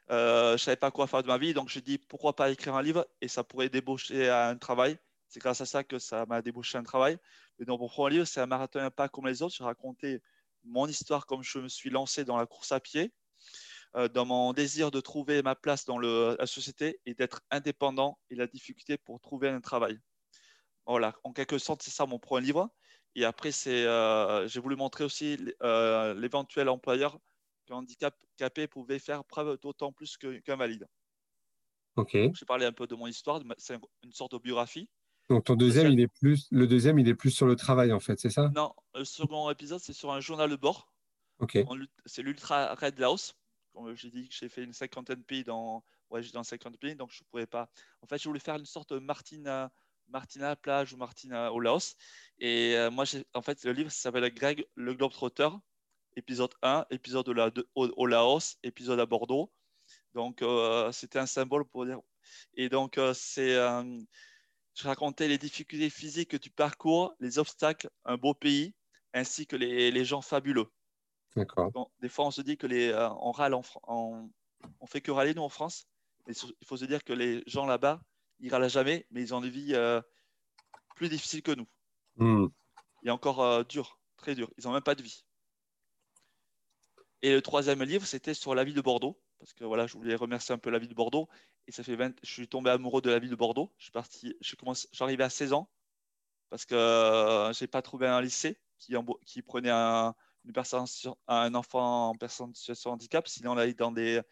[0.09, 2.75] Je ne savais pas quoi faire de ma vie, donc j'ai dit pourquoi pas écrire
[2.75, 3.07] un livre?
[3.21, 4.99] Et ça pourrait débaucher à un travail.
[5.29, 7.19] C'est grâce à ça que ça m'a débauché un travail.
[7.59, 9.55] Mais donc, mon premier livre, c'est un marathon pas comme les autres.
[9.57, 10.23] J'ai raconté
[10.65, 13.13] mon histoire comme je me suis lancé dans la course à pied,
[13.97, 18.35] euh, dans mon désir de trouver ma place dans la société et d'être indépendant et
[18.35, 19.99] la difficulté pour trouver un travail.
[20.87, 22.71] Voilà, en quelque sorte, c'est ça mon premier livre.
[23.15, 27.19] Et après, euh, j'ai voulu montrer aussi euh, l'éventuel employeur
[27.67, 30.87] qu'un handicapé pouvait faire preuve d'autant plus qu'un valide.
[31.97, 32.13] Ok.
[32.13, 34.89] J'ai parlé un peu de mon histoire, c'est une sorte de biographie.
[35.29, 38.01] Donc ton deuxième, il est plus, le deuxième, il est plus sur le travail en
[38.01, 38.51] fait, c'est ça?
[38.55, 40.93] Non, le second épisode, c'est sur un journal de bord.
[41.39, 41.59] Ok.
[42.05, 43.35] C'est l'Ultra Red Laos.
[43.73, 47.11] Comme j'ai dit j'ai fait une cinquantaine de pays dans, ouais, dans 50 pays, donc
[47.13, 47.69] je pouvais pas.
[48.03, 49.71] En fait, je voulais faire une sorte de Martina,
[50.09, 51.97] Martina plage ou Martina au Laos.
[52.39, 55.49] Et euh, moi, en fait, le livre s'appelle Greg le Globetrotter,
[56.17, 57.29] épisode 1, épisode
[57.75, 59.53] au, Laos, épisode à Bordeaux.
[60.15, 62.01] Donc, euh, c'était un symbole pour dire.
[62.55, 63.57] Et donc, euh, c'est
[64.77, 68.75] je racontais les difficultés physiques du parcours, les obstacles, un beau pays,
[69.15, 70.71] ainsi que les, gens fabuleux.
[71.35, 71.91] D'accord.
[72.01, 75.35] des fois, on se dit que les, euh, on râle, en, on fait que râler
[75.35, 75.87] nous en France.
[76.27, 78.01] Mais il faut se dire que les gens là-bas,
[78.41, 80.01] ils râlent jamais, mais ils ont des vies euh,
[80.95, 81.69] plus difficiles que nous.
[82.17, 82.49] Hmm.
[83.03, 84.51] Et encore euh, dur, très dur.
[84.59, 85.25] Ils n'ont même pas de vie.
[87.23, 90.15] Et le troisième livre, c'était sur la vie de Bordeaux parce que voilà, je voulais
[90.15, 91.29] remercier un peu la ville de Bordeaux.
[91.67, 93.75] Et ça fait 20, je suis tombé amoureux de la ville de Bordeaux.
[93.79, 95.71] Je suis parti, je commence, j'arrivais à 16 ans
[96.51, 98.95] parce que euh, j'ai pas trouvé un lycée qui,
[99.27, 100.85] qui prenait un, une personne,
[101.29, 103.27] un enfant en personne de situation de handicap.
[103.29, 104.23] Sinon, on allait dans des,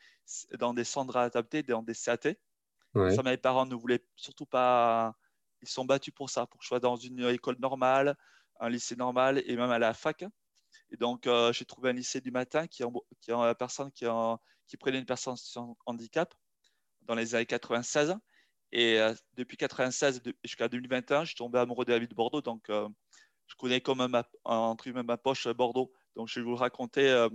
[0.58, 2.36] dans des centres adaptés, dans des CAT.
[3.08, 5.16] Ça, mes parents ne voulaient surtout pas.
[5.62, 8.16] Ils sont battus pour ça, pour que je sois dans une école normale,
[8.60, 10.24] un lycée normal et même à la fac.
[10.90, 12.82] Et donc, euh, j'ai trouvé un lycée du matin qui,
[13.20, 16.34] qui personne qui, prenait une personne en handicap
[17.02, 18.16] dans les années 96.
[18.72, 22.42] Et euh, depuis 96 jusqu'à 2021, je suis tombé amoureux de la ville de Bordeaux.
[22.42, 22.88] Donc, euh,
[23.46, 25.92] je connais comme ma, entre ma poche Bordeaux.
[26.16, 27.28] Donc, je vais vous raconter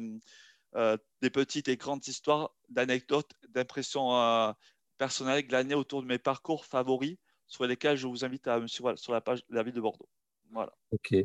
[1.22, 4.56] des petites et grandes histoires, d'anecdotes, d'impressions
[4.98, 8.96] personnelles glanées autour de mes parcours favoris sur lesquels je vous invite à me suivre
[8.96, 10.10] sur la page de la ville de Bordeaux.
[10.52, 10.74] Voilà.
[10.92, 11.16] Ok.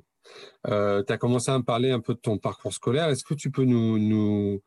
[0.66, 3.08] Euh, tu as commencé à me parler un peu de ton parcours scolaire.
[3.08, 4.62] Est-ce que tu peux nous, nous,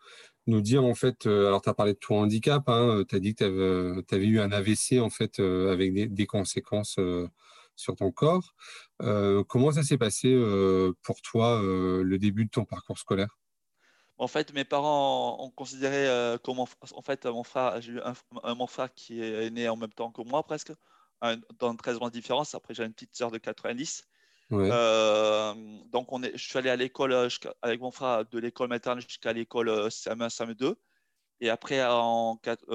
[0.47, 3.19] nous dire, en fait, euh, alors tu as parlé de ton handicap, hein, tu as
[3.19, 6.99] dit que tu avais, eu un AVC, en fait, euh, avec des, des conséquences
[7.75, 8.55] sur ton corps.
[8.99, 10.35] comment ça s'est passé
[11.03, 13.37] pour toi, le début de ton parcours scolaire?
[14.19, 16.07] En fait, mes parents ont considéré
[16.43, 19.93] comme en fait mon frère, j'ai eu un, mon frère qui est né en même
[19.93, 20.73] temps que moi presque,
[21.59, 22.55] dans 13 mois de différence.
[22.55, 24.07] Après, j'ai une petite sœur de 90.
[24.51, 25.53] Euh,
[25.91, 27.29] donc, je suis allé à l'école euh,
[27.61, 30.75] avec mon frère de l'école maternelle jusqu'à l'école CM1, CM2.
[31.39, 32.65] Et après, en 4,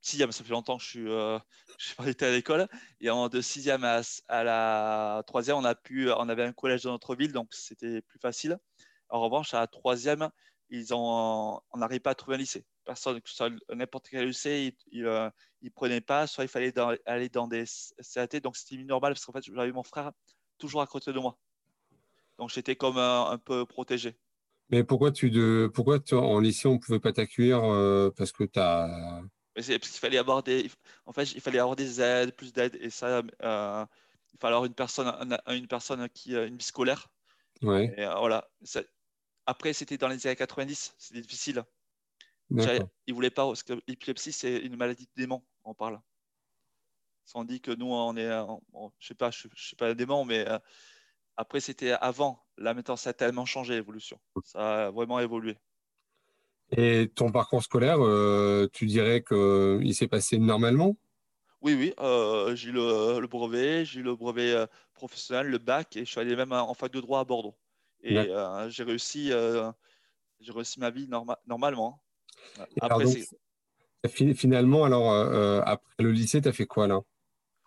[0.00, 1.38] sixième, ça fait longtemps que je suis, euh,
[1.96, 2.68] pas été à l'école.
[3.00, 6.82] Et en de sixième à, à la troisième, on a pu, on avait un collège
[6.82, 8.58] dans notre ville, donc c'était plus facile.
[9.08, 10.30] En revanche, à la troisième,
[10.70, 12.66] ils ont, on n'arrivait pas à trouver un lycée.
[12.84, 13.20] Personne,
[13.72, 16.26] n'importe quel lycée, ils ne prenaient pas.
[16.26, 16.72] Soit il fallait
[17.06, 17.64] aller dans des
[18.14, 20.12] CAT, donc c'était normal parce qu'en fait, j'avais mon frère
[20.62, 21.36] toujours à côté de moi.
[22.38, 24.16] Donc j'étais comme un, peu protégé.
[24.70, 28.60] Mais pourquoi tu de pourquoi en lycée on pouvait pas t'accueillir euh, parce que tu
[28.60, 29.20] as
[29.54, 30.70] parce qu'il fallait avoir des
[31.04, 33.86] en fait il fallait avoir des aides plus d'aides et ça euh,
[34.32, 37.08] il fallait avoir une personne une personne qui une vie scolaire.
[37.60, 37.92] Ouais.
[37.96, 38.48] Et, euh, voilà.
[39.46, 41.64] Après c'était dans les années 90, c'était difficile.
[43.06, 46.00] Il voulait pas parce que l'épilepsie c'est une maladie de démon, on parle.
[47.34, 48.28] On dit que nous, on est,
[48.98, 50.58] je sais pas, je, ne suis pas démon, mais euh,
[51.36, 52.44] après, c'était avant.
[52.58, 54.20] Là, maintenant, ça a tellement changé l'évolution.
[54.44, 55.56] Ça a vraiment évolué.
[56.76, 60.96] Et ton parcours scolaire, euh, tu dirais qu'il s'est passé normalement?
[61.60, 61.94] Oui, oui.
[62.00, 66.20] Euh, j'ai eu le, brevet, j'ai eu le brevet professionnel, le bac, et je suis
[66.20, 67.56] allé même en fac de droit à Bordeaux.
[68.02, 68.28] Et
[68.68, 69.32] j'ai réussi,
[70.40, 71.08] j'ai réussi ma vie
[71.46, 72.02] normalement.
[72.80, 73.04] Après,
[74.34, 75.12] finalement, alors,
[75.66, 77.00] après le lycée, tu as fait quoi là?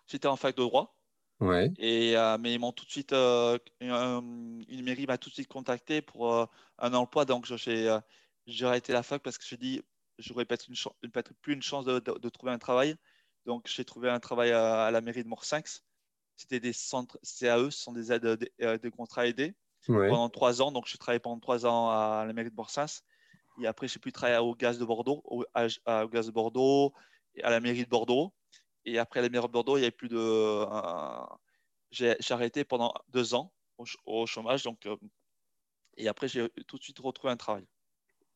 [0.06, 0.96] J'étais en fac de droit.
[1.40, 1.70] Ouais.
[1.78, 5.48] Et, euh, mais ils m'ont tout de suite, euh, une, mairie m'a tout de suite
[5.48, 6.46] contacté pour euh,
[6.78, 7.24] un emploi.
[7.24, 9.82] Donc j'ai arrêté la fac parce que je dis,
[10.18, 12.96] j'aurais peut-être une, peut plus une chance de, de, trouver un travail.
[13.44, 15.84] Donc j'ai trouvé un travail à, la mairie de Morsinx.
[16.36, 18.26] C'était des centres CAE, ce sont des aides,
[18.58, 19.54] des, contrats aidés
[19.86, 20.72] pendant trois ans.
[20.72, 23.02] Donc j'ai travaillé pendant trois ans à la mairie de Morsinx.
[23.60, 26.94] Et après j'ai pu travailler au gaz de Bordeaux, au, au gaz de Bordeaux,
[27.42, 28.32] à la mairie de Bordeaux.
[28.86, 30.16] Et après mairie de Bordeaux, il y avait plus de.
[30.16, 31.26] Euh,
[31.90, 33.52] j'ai arrêté pendant deux ans
[34.04, 34.62] au, chômage.
[34.62, 34.96] Donc, euh,
[35.96, 37.66] et après, j'ai tout de suite retrouvé un travail.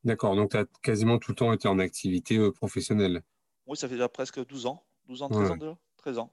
[0.03, 3.23] D'accord, donc tu as quasiment tout le temps été en activité euh, professionnelle.
[3.67, 4.85] Oui, ça fait déjà presque 12 ans.
[5.09, 6.33] 12 ans, 13 ans déjà 13 ans.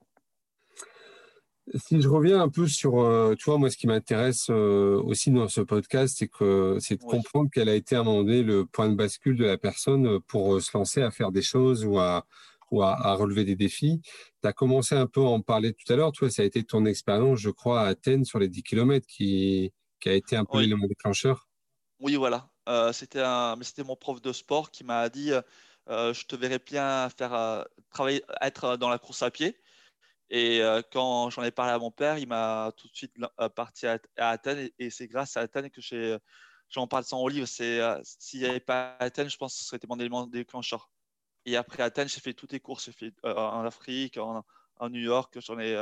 [1.75, 5.49] Si je reviens un peu sur, euh, tu vois, moi, ce qui m'intéresse aussi dans
[5.49, 8.65] ce podcast, c'est que c'est de comprendre quel a été à un moment donné le
[8.65, 12.25] point de bascule de la personne pour se lancer à faire des choses ou à,
[12.71, 14.01] ou à, relever des défis.
[14.41, 16.45] Tu as commencé un peu à en parler tout à l'heure, tu vois, ça a
[16.45, 20.35] été ton expérience, je crois, à Athènes sur les 10 km qui, qui a été
[20.35, 21.47] un peu l'élément déclencheur.
[21.99, 22.49] Oui, voilà.
[22.69, 23.23] Euh, c'était
[23.83, 25.31] mon prof de sport qui m'a dit
[25.89, 29.57] euh, je te verrais bien faire euh, travailler, être dans la course à pied.
[30.29, 33.13] Et quand j'en ai parlé à mon père, il m'a tout de suite
[33.55, 34.69] parti à, Athènes.
[34.77, 35.79] Et, c'est grâce à Athènes que
[36.69, 37.47] j'en parle sans au livre.
[37.47, 40.91] C'est s'il n'y avait pas Athènes, je pense que ce serait mon élément déclencheur.
[41.47, 42.85] Et après Athènes, j'ai fait toutes les courses.
[42.85, 44.43] J'ai fait en Afrique, en,
[44.89, 45.39] New York.
[45.39, 45.75] J'en ai,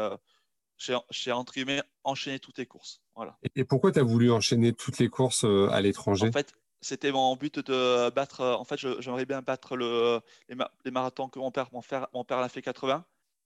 [0.77, 3.01] j'ai entre guillemets enchaîné toutes les courses.
[3.15, 3.35] Voilà.
[3.55, 6.27] Et pourquoi tu as voulu enchaîner toutes les courses à l'étranger?
[6.27, 8.45] En fait, c'était mon but de battre.
[8.45, 11.67] En fait, j'aimerais bien battre le, les, marathons que mon père.
[11.73, 13.03] Mon père, mon père a fait 80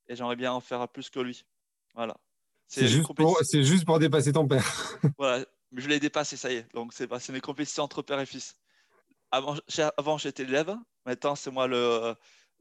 [0.10, 1.45] et j'aimerais bien en faire plus que lui.
[1.95, 2.17] Voilà.
[2.67, 3.08] C'est juste,
[3.63, 4.99] juste, pour dépasser ton père.
[5.17, 6.67] voilà, mais je l'ai dépassé, ça y est.
[6.73, 8.59] Donc, c'est mes compétitions entre père et fils.
[9.32, 9.56] Avant,
[9.98, 10.76] avant j'étais l'élève.
[11.06, 11.68] Maintenant, c'est moi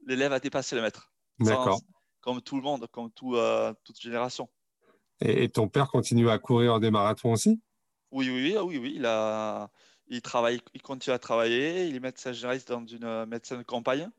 [0.05, 1.11] l'élève à dépasser le maître.
[1.39, 1.81] D'accord.
[2.21, 4.49] Comme tout le monde, comme tout, euh, toute génération.
[5.21, 7.61] Et, et, ton père continue à courir des marathons aussi?
[8.11, 8.93] Oui, oui, oui, oui, oui.
[8.95, 9.69] Il a
[10.09, 11.87] il, travaille, il continue à travailler.
[11.87, 14.09] Il est médecin généraliste dans une euh, médecine de campagne.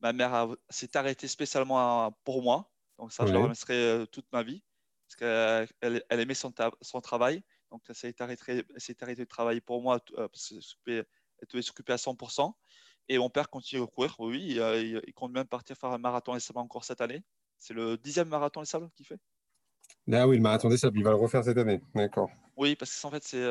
[0.00, 2.70] Ma mère s'est arrêtée spécialement pour moi.
[2.98, 4.62] Donc ça, je le remercierai euh, toute ma vie.
[5.06, 5.16] Parce
[5.80, 7.42] qu'elle elle aimait son, son, travail.
[7.70, 8.64] Donc elle s'est arrêtée,
[9.00, 10.52] arrêtée, de travailler pour moi euh, parce
[11.36, 12.52] qu'elle devait s'occuper à 100%.
[13.08, 14.16] Et mon père continue à courir.
[14.18, 17.22] Oui, il, compte même partir faire un marathon les sables encore cette année.
[17.58, 19.18] C'est le dixième marathon les sables qu'il fait.
[20.12, 21.80] Ah oui, le marathon des sables, il va le refaire cette année.
[21.94, 22.30] D'accord.
[22.56, 23.44] Oui, parce qu'en fait, c'est,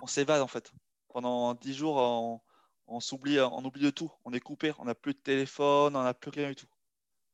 [0.00, 0.72] on s'évade en fait
[1.14, 2.42] pendant 10 jours,
[2.88, 4.10] on, s'oublie, on oublie de tout.
[4.24, 6.66] On est coupé, on n'a plus de téléphone, on n'a plus rien du tout.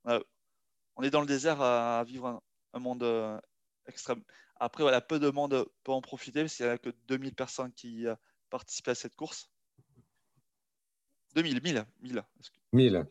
[0.04, 2.42] On, est dans le désert à, vivre
[2.74, 3.40] un, monde euh,
[3.86, 4.22] extrême.
[4.56, 7.72] Après, voilà, peu de monde peut en profiter parce qu'il n'y a que 2000 personnes
[7.72, 8.06] qui
[8.50, 9.50] euh, participent à cette course?
[11.34, 12.24] 2000, 1000, 1000.
[12.72, 13.06] 1000,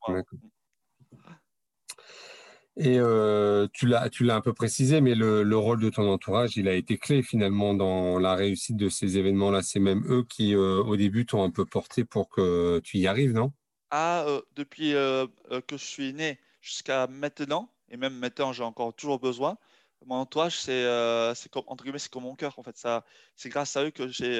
[2.81, 6.73] et euh, tu l'as un peu précisé, mais le, rôle de ton entourage, il a
[6.73, 9.61] été clé finalement dans la réussite de ces événements-là.
[9.61, 13.07] C'est même eux qui, euh, au début, t'ont un peu porté pour que tu y
[13.07, 13.51] arrives, non?
[13.91, 19.19] Ah, euh, depuis que je suis né jusqu'à maintenant, et même maintenant, j'ai encore toujours
[19.19, 19.57] besoin.
[20.05, 22.57] Mon entourage, c'est comme entre guillemets, c'est comme mon cœur.
[22.57, 23.03] En fait, ça,
[23.35, 24.39] c'est grâce à eux que j'ai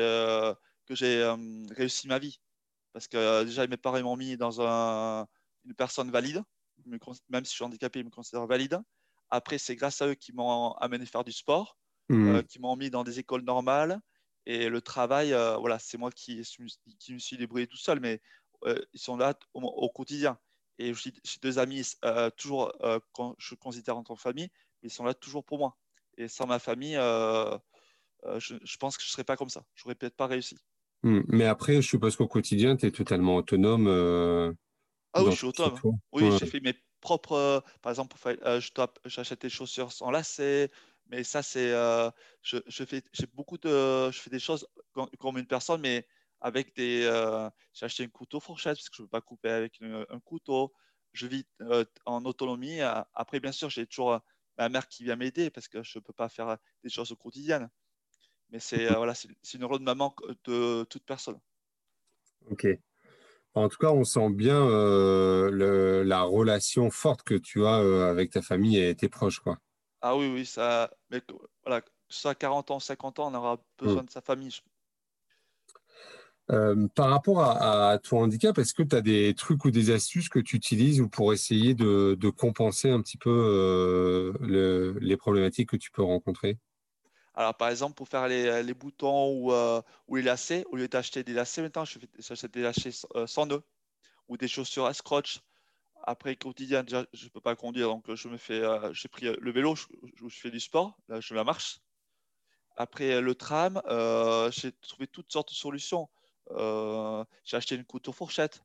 [0.89, 1.23] que j'ai
[1.71, 2.39] réussi ma vie.
[2.91, 5.27] Parce que déjà, mes parents m'ont mis dans un,
[5.63, 6.43] une personne valide
[7.29, 8.79] même si je suis handicapé, ils me considèrent valide.
[9.29, 11.77] Après, c'est grâce à eux qui m'ont amené faire du sport,
[12.09, 12.35] hmm.
[12.35, 13.99] euh, qui m'ont mis dans des écoles normales.
[14.45, 16.41] Et le travail, euh, voilà, c'est moi qui,
[16.99, 18.21] qui, me suis débrouillé tout seul, mais
[18.65, 20.39] euh, ils sont là au, quotidien.
[20.79, 21.85] Et j'ai deux amis,
[22.37, 22.73] toujours,
[23.11, 24.49] quand je considère en tant que famille,
[24.81, 25.77] ils sont là toujours pour moi.
[26.17, 29.65] Et sans ma famille, je, pense que je ne serais pas comme ça.
[29.75, 30.55] Je n'aurais peut-être pas réussi.
[31.03, 31.21] Hmm.
[31.27, 33.87] Mais après, je suppose qu'au quotidien, tu es totalement autonome.
[35.13, 35.79] Ah oui, je suis autonome.
[36.11, 37.33] Oui, j'ai fait mes propres.
[37.33, 38.61] Euh, par exemple, euh,
[39.05, 40.69] j'achète des chaussures sans lacets,
[41.07, 41.71] mais ça, c'est.
[41.71, 42.09] Euh,
[42.41, 44.11] je, je, fais, beaucoup de.
[44.11, 46.07] Je fais des choses comme, une personne, mais
[46.41, 47.01] avec des.
[47.73, 50.73] j'ai acheté un couteau fourchette parce que je ne veux pas couper avec un couteau.
[51.13, 51.45] Je vis
[52.05, 52.81] en autonomie.
[53.13, 54.19] Après, bien sûr, j'ai toujours
[54.57, 57.69] ma mère qui vient m'aider parce que je ne peux pas faire des choses quotidiennes.
[58.51, 61.39] Mais c'est voilà, c'est une rôle de maman de toute personne.
[62.49, 62.67] Ok.
[63.55, 68.31] En tout cas, on sent bien euh, la relation forte que tu as euh, avec
[68.31, 69.39] ta famille et tes proches.
[69.39, 69.57] Quoi.
[70.01, 71.21] Ah oui, oui, ça, mais
[71.65, 74.05] voilà, ça 40 ans, 50 ans, on aura besoin mm.
[74.05, 74.53] de sa famille.
[76.51, 80.29] Euh, par rapport à, ton handicap, est-ce que tu as des trucs ou des astuces
[80.29, 86.03] que tu utilises pour essayer de, compenser un petit peu les problématiques que tu peux
[86.03, 86.57] rencontrer?
[87.35, 91.23] Alors, par exemple, pour faire les, boutons ou, euh, ou, les lacets, au lieu d'acheter
[91.23, 93.63] des lacets, maintenant, j'achète des lacets euh, sans nœuds
[94.27, 95.41] ou des chaussures à scotch.
[96.03, 99.25] Après, quotidien, déjà, je ne peux pas conduire, donc je me fais, euh, j'ai pris
[99.25, 101.79] le vélo, je, je, fais du sport, là, je la marche.
[102.77, 103.81] Après, le tram,
[104.51, 106.09] j'ai trouvé toutes sortes de solutions.
[106.49, 108.63] j'ai acheté une couteau fourchette.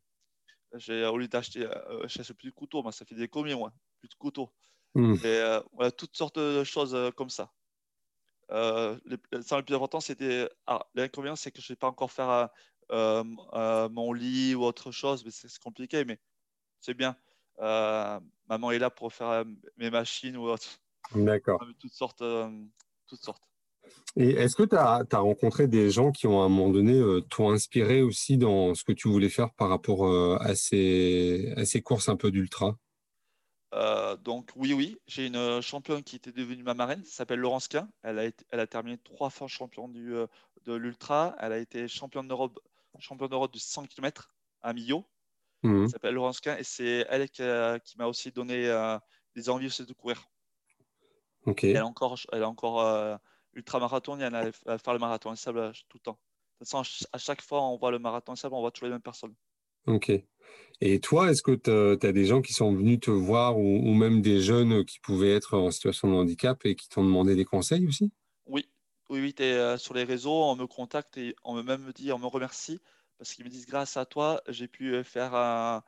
[0.72, 1.68] Au lieu d'acheter,
[2.06, 4.52] je plus de couteau, moi, ça fait des commis, moi, plus de couteau.
[4.94, 5.14] Mmh.
[5.24, 7.52] Et voilà, toutes sortes de choses comme ça.
[8.50, 10.48] Euh, le, le, plus important, c'était.
[10.66, 12.48] Ah, l'inconvénient, c'est que je ne vais pas encore faire
[12.90, 16.18] euh, euh, mon lit ou autre chose, mais c'est compliqué, mais
[16.80, 17.16] c'est bien.
[17.58, 19.44] maman est là pour faire
[19.76, 20.66] mes machines ou autre.
[21.14, 21.60] D'accord.
[21.80, 22.22] Toutes sortes.
[23.06, 23.44] toutes sortes.
[24.16, 27.50] Et est-ce que tu as, rencontré des gens qui ont à un moment donné t'ont
[27.50, 30.06] inspiré aussi dans ce que tu voulais faire par rapport
[30.40, 32.78] à, ces, à ces courses un peu d'ultra?
[33.74, 37.40] Euh, donc oui, oui, j'ai une euh, championne qui était devenue ma marraine, elle s'appelle
[37.40, 37.88] Laurence Quin.
[38.02, 40.26] Elle a, elle a terminé trois fois championne du, euh,
[40.64, 41.34] de l'ultra.
[41.40, 42.60] Elle a été championne d'Europe,
[43.00, 44.32] championne d'Europe de 100 km
[44.62, 45.04] à Millau.
[45.64, 45.84] Mhm.
[45.84, 47.42] Elle s'appelle Laurence Quin et c'est elle qui,
[47.98, 48.70] m'a aussi donné
[49.34, 50.22] des envies de courir.
[51.46, 53.18] Elle est encore, elle est encore
[53.54, 56.18] ultra marathonienne, elle va faire le marathon sable tout le temps.
[56.60, 58.92] De toute façon, à chaque fois on voit le marathon sable, on voit toujours les
[58.92, 59.34] mêmes personnes.
[59.86, 60.12] Ok.
[60.80, 64.22] Et toi, est-ce que tu as des gens qui sont venus te voir ou, même
[64.22, 67.86] des jeunes qui pouvaient être en situation de handicap et qui t'ont demandé des conseils
[67.86, 68.12] aussi?
[68.46, 68.68] Oui,
[69.08, 72.12] oui, oui, es euh, sur les réseaux, on me contacte et on me même dit,
[72.12, 72.80] on me remercie
[73.18, 75.82] parce qu'ils me disent grâce à toi, j'ai pu euh, faire un,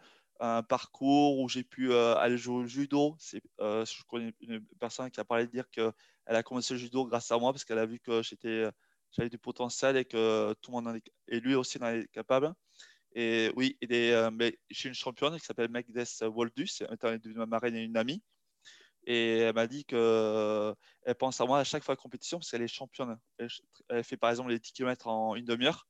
[0.68, 3.16] parcours où j'ai pu euh, aller jouer au judo.
[3.18, 5.92] C'est, je connais une personne qui a parlé de dire qu'elle
[6.26, 9.96] a commencé le judo grâce à moi parce qu'elle a vu que j'avais du potentiel
[9.96, 12.54] et que tout le monde est, et lui aussi en est capable.
[13.18, 17.38] Et oui, et euh, mais j'ai une championne qui s'appelle Magdes Woldus, elle est devenue
[17.38, 18.22] ma marraine et une amie.
[19.06, 20.74] Et elle m'a dit qu'elle euh,
[21.18, 23.18] pense à moi à chaque fois compétition parce qu'elle est championne.
[23.38, 25.88] Elle, fait par exemple les 10 km en une demi-heure.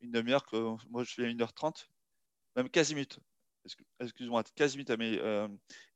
[0.00, 1.88] Une demi-heure que moi je fais 1h30,
[2.54, 3.18] même 15 minutes.
[3.98, 4.90] Excuse-moi, 15 minutes.
[4.96, 5.48] Mais, euh,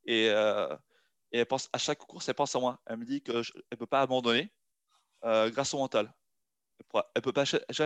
[0.03, 2.81] et, et, elle pense à chaque course, elle pense à moi.
[2.85, 4.51] Elle me dit qu'elle ne peut pas abandonner
[5.23, 6.13] grâce au mental.
[6.79, 6.85] Elle
[7.25, 7.45] ne pas,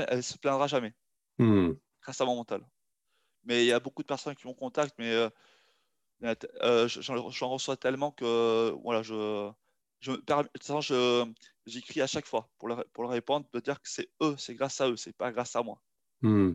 [0.10, 0.96] elle se plaindra jamais
[1.38, 1.74] hmm.
[2.02, 2.66] grâce à mon mental
[3.44, 5.30] mais il y a beaucoup de personnes qui m'ont contacté, mais euh,
[6.64, 9.52] euh, j'en reçois tellement que voilà, je,
[11.66, 14.56] j'écris à chaque fois pour leur, pour leur répondre, de dire que c'est eux, c'est
[14.56, 15.82] grâce à eux, c'est pas grâce à moi.
[16.22, 16.54] Hmm.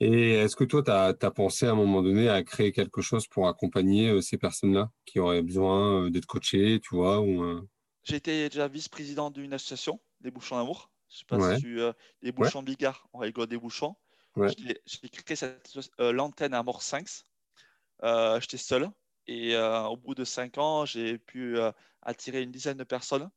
[0.00, 3.26] Et est-ce que toi, tu as, pensé à un moment donné à créer quelque chose
[3.28, 7.68] pour accompagner euh, ces personnes-là qui auraient besoin d'être coachées, tu vois ou,
[8.10, 10.90] été déjà vice-président d'une association, des Bouchons d'Amour.
[11.08, 11.78] Je sais pas si tu.
[12.22, 13.94] les Bouchons Bigard, on rigole des Bouchons.
[14.36, 15.36] J'ai créé
[16.00, 17.26] euh, l'antenne à Morsinx.
[18.02, 18.90] Euh, J'étais seul.
[19.26, 21.70] Et euh, au bout de cinq ans, j'ai pu euh,
[22.02, 23.30] attirer une dizaine de personnes.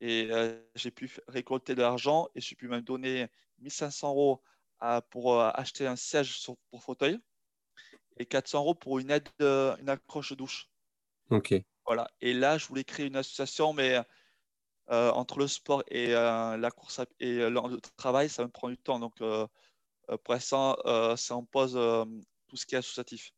[0.00, 0.30] Et
[0.74, 2.28] j'ai pu récolter de l'argent.
[2.34, 3.28] Et j'ai pu même donner
[3.60, 4.42] 1500 euros
[5.10, 7.20] pour acheter un siège pour fauteuil.
[8.16, 10.68] Et 400 euros pour une aide, une accroche douche.
[11.30, 11.54] OK.
[11.86, 12.10] Voilà.
[12.20, 14.00] Et là, je voulais créer une association, mais
[14.88, 18.98] entre le sport et la course et le travail, ça me prend du temps.
[18.98, 19.22] Donc,
[20.10, 22.04] euh, pour l'instant, euh, ça impose euh,
[22.48, 23.32] tout ce qui est associatif.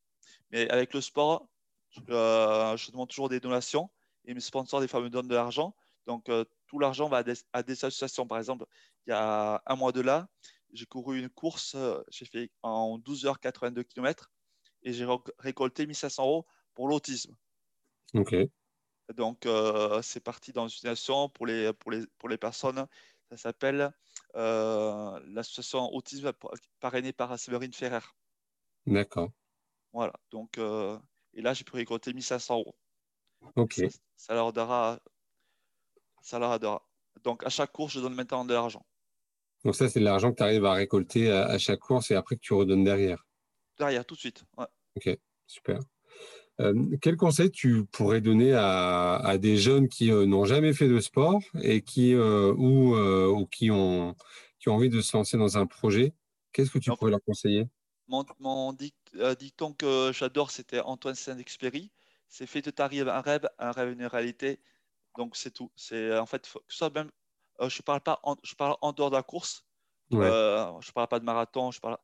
[0.50, 1.48] Mais avec le sport,
[1.96, 3.90] je demande toujours des donations
[4.24, 5.74] et mes sponsors, des fois, me donnent de l'argent.
[6.06, 6.30] Donc,
[6.66, 7.22] tout l'argent va
[7.52, 8.26] à des, associations.
[8.26, 8.66] Par exemple,
[9.06, 10.28] il y a un mois de là,
[10.72, 11.76] j'ai couru une course,
[12.10, 14.30] j'ai fait en 12 h 82 km
[14.82, 15.06] et j'ai
[15.38, 17.36] récolté 1500 euros pour l'autisme.
[18.14, 18.34] OK.
[19.14, 19.46] Donc,
[20.02, 22.86] c'est parti dans une association pour les, pour les, pour les personnes.
[23.36, 23.92] Ça s'appelle
[24.36, 26.32] euh, l'association Autisme
[26.80, 28.04] parrainée par Séverine Ferrer.
[28.86, 29.30] D'accord.
[29.92, 30.12] Voilà.
[30.30, 30.98] Donc, euh,
[31.32, 32.76] et là, j'ai pu récolter 1500 euros.
[33.56, 33.80] Ok.
[34.16, 35.00] Ça, leur donnera.
[36.22, 36.86] Ça leur donnera.
[37.22, 38.84] Donc, à chaque course, je donne maintenant de l'argent.
[39.64, 42.36] Donc, ça, c'est de l'argent que tu arrives à récolter à, chaque course et après
[42.36, 43.26] que tu redonnes derrière.
[43.78, 44.44] Derrière, tout de suite.
[44.96, 45.80] Ok, super.
[46.60, 51.00] Euh, quel conseil tu pourrais donner à, des jeunes qui euh, n'ont jamais fait de
[51.00, 54.14] sport et qui euh, ou, qui ont
[54.60, 56.14] qui ont envie de se lancer dans un projet?
[56.52, 57.68] Qu'est-ce que tu pourrais leur conseiller?
[58.06, 61.90] Mon, dicton que j'adore, c'était Antoine Saint-Exupéry.
[62.28, 64.60] C'est fait de ta rêve un rêve, un rêve une réalité.
[65.16, 65.72] Donc c'est tout.
[65.74, 67.10] C'est en fait ça même.
[67.60, 68.20] je parle pas.
[68.22, 69.64] En, je parle en dehors de la course.
[70.12, 71.72] je parle pas de marathon.
[71.72, 71.98] Je parle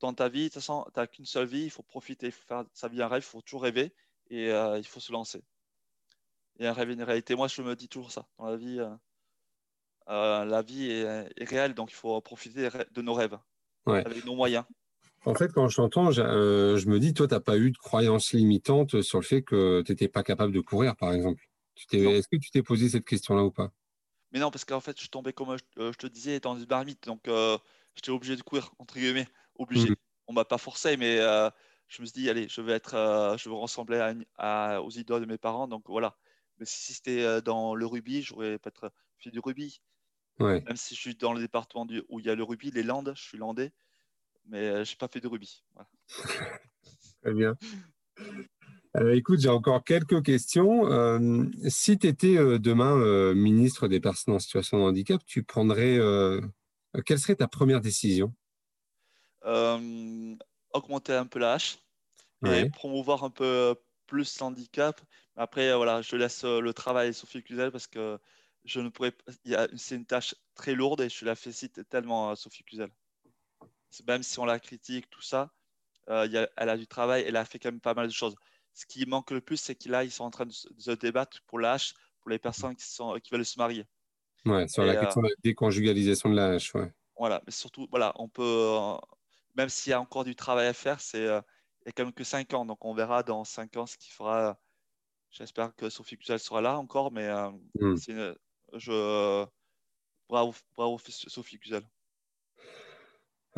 [0.00, 2.32] dans ta vie, de toute façon, tu n'as qu'une seule vie, il faut profiter, il
[2.32, 3.92] faut faire sa vie un rêve, il faut toujours rêver
[4.30, 5.42] et euh, il faut se lancer.
[6.58, 7.34] Et un rêve et une réalité.
[7.34, 8.26] Moi, je me dis toujours ça.
[8.38, 8.90] Dans la vie, euh,
[10.08, 13.38] euh, la vie est, réelle, donc il faut profiter de nos rêves
[13.86, 14.64] avec nos moyens.
[15.24, 18.32] En fait, quand je t'entends, je, me dis, toi, tu n'as pas eu de croyance
[18.32, 21.42] limitante sur le fait que tu n'étais pas capable de courir, par exemple.
[21.92, 23.72] Est-ce que tu t'es posé cette question-là ou pas?
[24.32, 27.06] Mais non, parce qu'en fait, je tombais, comme je, te disais, dans une marmite.
[27.06, 27.28] Donc,
[27.94, 29.88] j'étais obligé de courir, entre guillemets obligé.
[29.88, 29.96] On mm.
[30.28, 31.50] On m'a pas forcé, mais euh,
[31.88, 35.22] je me suis dit, allez, je vais être, euh, je veux ressembler à, aux idoles
[35.22, 36.16] de mes parents, donc voilà.
[36.58, 39.80] Mais si c'était euh, dans le rugby, j'aurais peut-être fait du rugby.
[40.38, 42.82] Même si je suis dans le département du, où il y a le rugby, les
[42.82, 43.72] Landes, je suis landais,
[44.46, 45.62] mais je n'ai pas fait de rugby.
[47.22, 47.54] Très bien.
[49.12, 50.88] écoute, j'ai encore quelques questions.
[51.68, 55.98] si tu étais demain ministre des personnes en situation de handicap, tu prendrais.
[57.06, 58.34] quelle serait ta première décision?
[59.44, 61.78] Augmenter un peu la hache
[62.46, 63.74] et promouvoir un peu
[64.06, 65.00] plus l'handicap.
[65.36, 68.18] Après, voilà, je laisse euh, le travail à Sophie Cluzel parce que
[68.64, 69.12] je ne pourrais
[69.76, 72.90] c'est une tâche très lourde et je la félicite tellement Sophie Cluzel.
[74.06, 75.50] Même si on la critique, tout ça,
[76.06, 78.34] elle a du travail, elle a fait quand même pas mal de choses.
[78.74, 81.58] Ce qui manque le plus, c'est qu'ils ils sont en train de se, débattre pour
[81.58, 83.84] l'âge pour les personnes qui, sont, qui veulent se marier.
[84.44, 86.70] Ouais, sur la question de la déconjugalisation de l'âge.
[86.74, 86.92] Ouais.
[87.18, 88.76] Voilà, mais surtout, voilà, on peut,
[89.54, 92.12] même s'il y a encore du travail à faire, c'est il n'y a quand même
[92.12, 92.64] que 5 ans.
[92.64, 94.58] Donc on verra dans 5 ans ce qui fera.
[95.30, 97.28] J'espère que Sophie Cluzel sera là encore, mais
[97.80, 97.96] mm.
[98.74, 99.46] je.
[100.28, 101.84] Bravo, bravo Sophie Cluzel.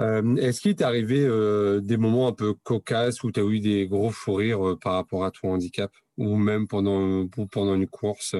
[0.00, 3.60] Euh, est-ce qu'il t'est arrivé euh, des moments un peu cocasses où tu as eu
[3.60, 7.86] des gros fous rires euh, par rapport à ton handicap ou même pendant, pendant une
[7.86, 8.34] course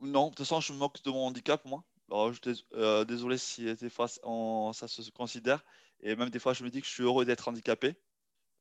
[0.00, 1.84] Non, de toute façon, je me moque de mon handicap, moi.
[2.10, 5.64] Alors, je, désolé si des fois ça se considère.
[6.00, 7.96] Et même des fois, je me dis que je suis heureux d'être handicapé.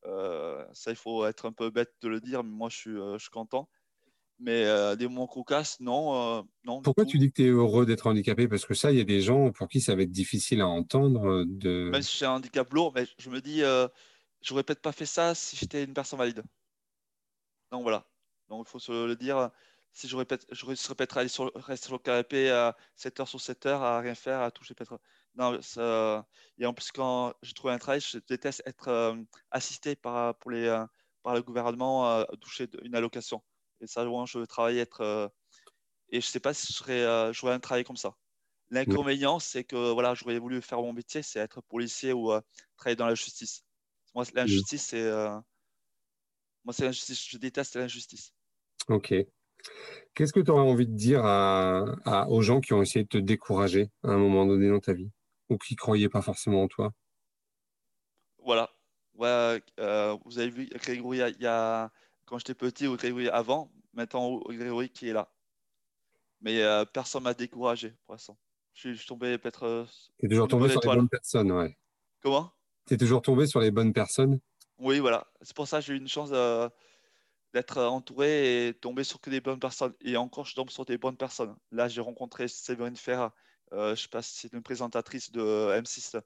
[0.04, 3.18] ça, il faut être un peu bête de le dire, mais moi, je suis, je
[3.20, 3.70] suis content.
[4.40, 6.38] Mais euh, des moments cocasses, non.
[6.38, 8.48] Euh, non Pourquoi tu dis que tu es heureux d'être handicapé?
[8.48, 10.68] Parce que ça, il y a des gens pour qui ça va être difficile à
[10.68, 11.28] entendre.
[11.28, 11.90] Euh, de...
[11.90, 13.88] Même si j'ai un handicap lourd, mais je me dis, euh,
[14.42, 16.44] je n'aurais peut-être pas fait ça si j'étais une personne valide.
[17.72, 18.06] Donc voilà.
[18.50, 19.50] Donc il faut se le dire.
[19.94, 23.28] Si j'aurais peut-être, je serais peut-être allé sur, rester sur le canapé à 7 heures
[23.28, 25.00] sur 7 heures à rien faire, à toucher peut-être.
[25.36, 26.28] Non, ça...
[26.58, 29.18] et en plus, quand j'ai trouvé un travail, je déteste être
[29.52, 30.86] assisté par, pour les,
[31.24, 33.44] par le gouvernement à toucher une allocation.
[33.82, 35.02] Et ça, je veux travailler être.
[35.02, 35.28] Euh,
[36.10, 38.16] et je sais pas si je serais, euh, j'aurais un travail comme ça.
[38.70, 42.42] L'inconvénient, c'est que voilà, j'aurais voulu faire mon métier, c'est être policier ou euh,
[42.76, 43.64] travailler dans la justice.
[44.16, 45.12] Moi, l'injustice, c'est.
[46.64, 47.28] Moi, c'est l'injustice.
[47.28, 48.34] Je déteste l'injustice.
[48.88, 49.14] Ok.
[50.14, 53.18] Qu'est-ce que tu aurais envie de dire à, aux gens qui ont essayé de te
[53.18, 55.12] décourager à un moment donné dans ta vie
[55.50, 56.92] ou qui ne croyaient pas forcément en toi?
[58.44, 58.70] Voilà.
[59.14, 59.62] Ouais,
[60.26, 61.92] vous avez vu, Grégory, il y a,
[62.26, 65.32] quand j'étais petit, au Grégory avant, maintenant Grégory qui est là.
[66.42, 68.38] Mais euh, personne m'a découragé pour l'instant.
[68.74, 69.64] Je suis tombé peut-être.
[69.64, 69.86] Euh,
[70.20, 71.76] tu es toujours tombé sur les bonnes personnes, ouais.
[72.22, 72.52] Comment?
[72.88, 74.40] Tu es toujours tombé sur les bonnes personnes?
[74.78, 75.26] Oui, voilà.
[75.42, 76.70] C'est pour ça que j'ai eu une chance euh,
[77.54, 79.94] d'être entouré et tomber sur que des bonnes personnes.
[80.02, 81.56] Et encore, je tombe sur des bonnes personnes.
[81.72, 83.34] Là, j'ai rencontré Séverine Ferra.
[83.72, 86.18] je sais pas si c'est une présentatrice de M6.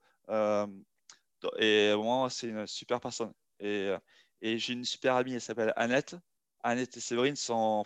[1.57, 3.34] et moi, c'est une super personne.
[3.59, 3.93] Et
[4.41, 6.15] et j'ai une super amie, elle s'appelle Annette.
[6.61, 7.86] Annette et Séverine sont,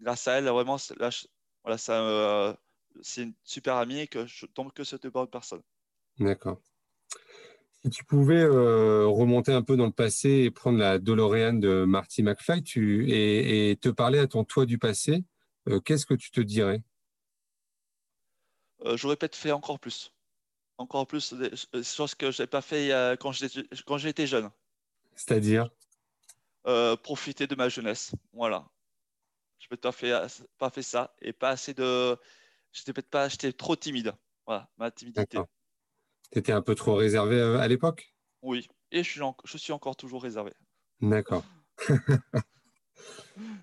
[0.00, 1.10] grâce à elle, vraiment, là,
[1.62, 2.54] voilà, ça, euh,
[3.02, 5.62] c'est une super amie et que je tombe que sur de bonnes personnes.
[6.18, 6.60] D'accord.
[7.88, 11.86] Si tu pouvais euh, remonter un peu dans le passé et prendre la DeLorean de
[11.86, 15.24] Marty McFly tu, et, te parler à ton toi du passé,
[15.70, 16.82] euh, qu'est-ce que tu te dirais?
[18.94, 20.12] J'aurais peut-être fait encore plus.
[20.76, 21.50] Encore plus des
[21.82, 23.32] choses que je n'ai pas fait quand
[23.96, 24.50] j'étais jeune.
[25.14, 25.70] C'est-à-dire?
[26.66, 28.12] Euh, Profiter de ma jeunesse.
[28.34, 28.68] Voilà.
[29.60, 30.12] Je pas fait,
[30.58, 32.18] pas fait ça et pas assez de.
[32.70, 33.30] J'étais peut-être pas.
[33.30, 34.12] J'étais trop timide.
[34.46, 35.38] Voilà, ma timidité.
[36.30, 38.14] Tu étais un peu trop réservé euh, à l'époque?
[38.42, 40.52] Oui, et je suis, je suis encore toujours réservé.
[41.00, 41.44] D'accord.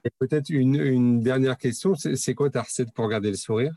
[0.03, 3.73] et peut-être une, une, dernière question c'est quoi ta recette pour garder le sourire?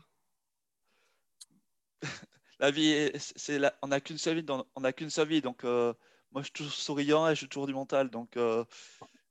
[2.59, 5.93] La vie, c'est on n'a qu'une seule vie, on n'a qu'une seule vie, donc euh,
[6.31, 8.09] moi, je suis toujours souriant et je suis toujours du mental.
[8.09, 8.65] Donc, euh,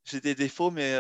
[0.05, 0.97] j'ai des défauts, mais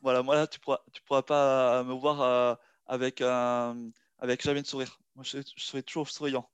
[0.00, 2.54] voilà, moi, là, tu ne pourras, tu pourras pas me voir euh,
[2.86, 4.98] avec, avec jamais de sourire.
[5.14, 6.48] Moi, je, serai toujours souriant.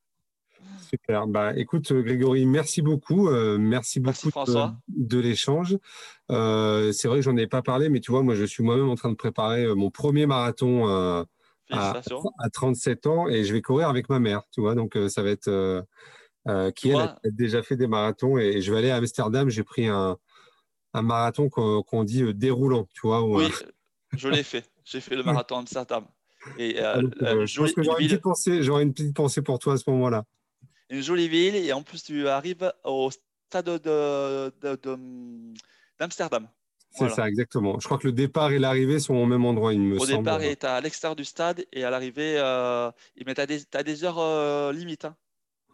[0.88, 1.26] Super.
[1.26, 3.30] Bah, écoute, Grégory, merci beaucoup.
[3.58, 4.30] merci beaucoup
[4.88, 5.76] de, l'échange.
[6.28, 8.94] c'est vrai que j'en ai pas parlé, mais tu vois, moi, je suis moi-même en
[8.94, 11.26] train de préparer mon premier marathon à,
[11.70, 14.74] à, 37 ans et je vais courir avec ma mère, tu vois.
[14.74, 15.84] Donc, ça va être
[16.46, 18.36] euh, qui elle, a déjà fait des marathons.
[18.38, 20.18] Et je vais aller à Amsterdam, j'ai pris un,
[20.92, 23.22] un marathon qu'on dit euh, déroulant, tu vois.
[23.22, 23.66] oui, euh,
[24.12, 24.70] je l'ai fait.
[24.84, 26.04] J'ai fait le marathon Amsterdam.
[26.58, 27.82] Et, je pense que
[28.62, 30.24] j'aurais une, une, petite pensée pour toi à ce moment-là.
[30.90, 33.66] Une jolie ville, et en plus, tu arrives au stade
[35.98, 36.48] d'Amsterdam.
[36.90, 37.80] C'est ça, exactement.
[37.80, 40.12] Je crois que le départ et l'arrivée sont au même endroit, il me au semble.
[40.12, 43.64] Au départ, il est à l'extérieur du stade et à l'arrivée, euh, tu as des,
[43.72, 45.04] as des heures limites.
[45.04, 45.16] Hein.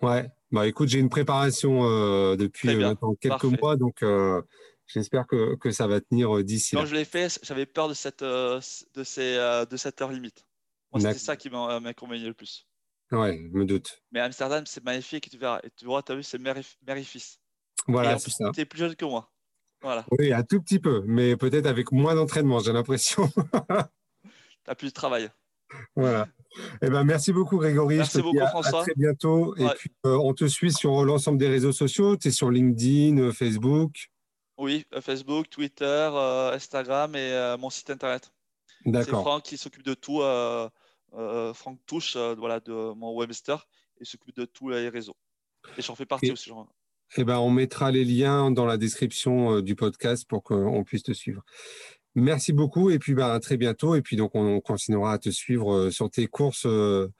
[0.03, 4.41] Ouais, bah écoute, j'ai une préparation euh, depuis euh, quelques mois, donc euh,
[4.87, 6.75] j'espère que, que, ça va tenir d'ici.
[6.75, 8.61] Quand je l'ai fait, j'avais peur de cette, de,
[9.05, 9.37] ces,
[9.71, 10.47] de cette heure limite.
[10.93, 12.67] Moi, c'était ça qui m'inconvéniait le plus.
[13.13, 14.03] Ouais, je me doute.
[14.13, 15.61] Mais Amsterdam, c'est magnifique, et tu verras.
[15.65, 17.41] Et tu vois, tu as vu, c'est mère, et fils.
[17.87, 18.51] Voilà, c'est ça.
[18.55, 19.31] Tu es plus jeune que moi.
[19.83, 20.05] Voilà.
[20.13, 23.29] Oui, un tout petit peu, mais peut-être avec moins d'entraînement, j'ai l'impression.
[24.65, 25.31] tu as plus de travail.
[25.97, 26.29] Voilà.
[26.83, 27.97] Eh ben, merci beaucoup, Grégory.
[27.97, 28.81] Merci beaucoup, François.
[28.81, 29.55] À très bientôt.
[29.57, 32.17] Et puis, euh, on te suit sur l'ensemble des réseaux sociaux.
[32.17, 34.11] Tu es sur LinkedIn, euh, Facebook
[34.59, 36.11] Oui, euh, Facebook, Twitter,
[36.53, 38.33] Instagram et mon site internet.
[38.85, 40.23] C'est Franck qui s'occupe de tout.
[41.55, 43.67] Franck Touche, voilà, de mon webmaster,
[44.01, 45.17] et s'occupe de tous les réseaux.
[45.77, 46.51] Et j'en fais partie aussi.
[47.17, 51.13] Eh ben, on mettra les liens dans la description du podcast pour qu'on puisse te
[51.13, 51.43] suivre.
[52.15, 53.95] Merci beaucoup et puis ben, à très bientôt.
[53.95, 57.11] Et puis donc on continuera à te suivre sur tes courses dans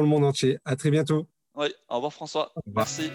[0.00, 0.58] le monde entier.
[0.64, 1.28] À très bientôt.
[1.54, 2.52] Oui, au revoir François.
[2.66, 3.10] Merci.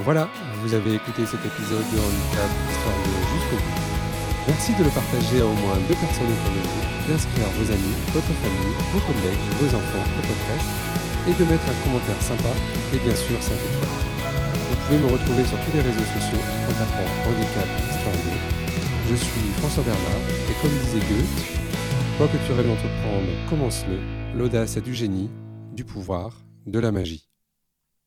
[0.00, 0.28] Voilà,
[0.62, 3.87] vous avez écouté cet épisode de Handicap Histoire de jusqu'au bout.
[4.48, 7.96] Merci de le partager à au moins deux personnes autour de vous, d'inscrire vos amis,
[8.16, 10.68] votre famille, vos collègues, vos enfants au podcast
[11.28, 12.56] et de mettre un commentaire sympa
[12.96, 14.08] et bien sûr 5 étoiles.
[14.72, 19.12] Vous pouvez me retrouver sur tous les réseaux sociaux en tapant Handicap Histoire 2.
[19.12, 21.44] Je suis François Bernard et comme disait Goethe,
[22.16, 24.00] quoi que tu rêves d'entreprendre, commence-le.
[24.32, 25.28] L'audace est du génie,
[25.76, 27.27] du pouvoir, de la magie.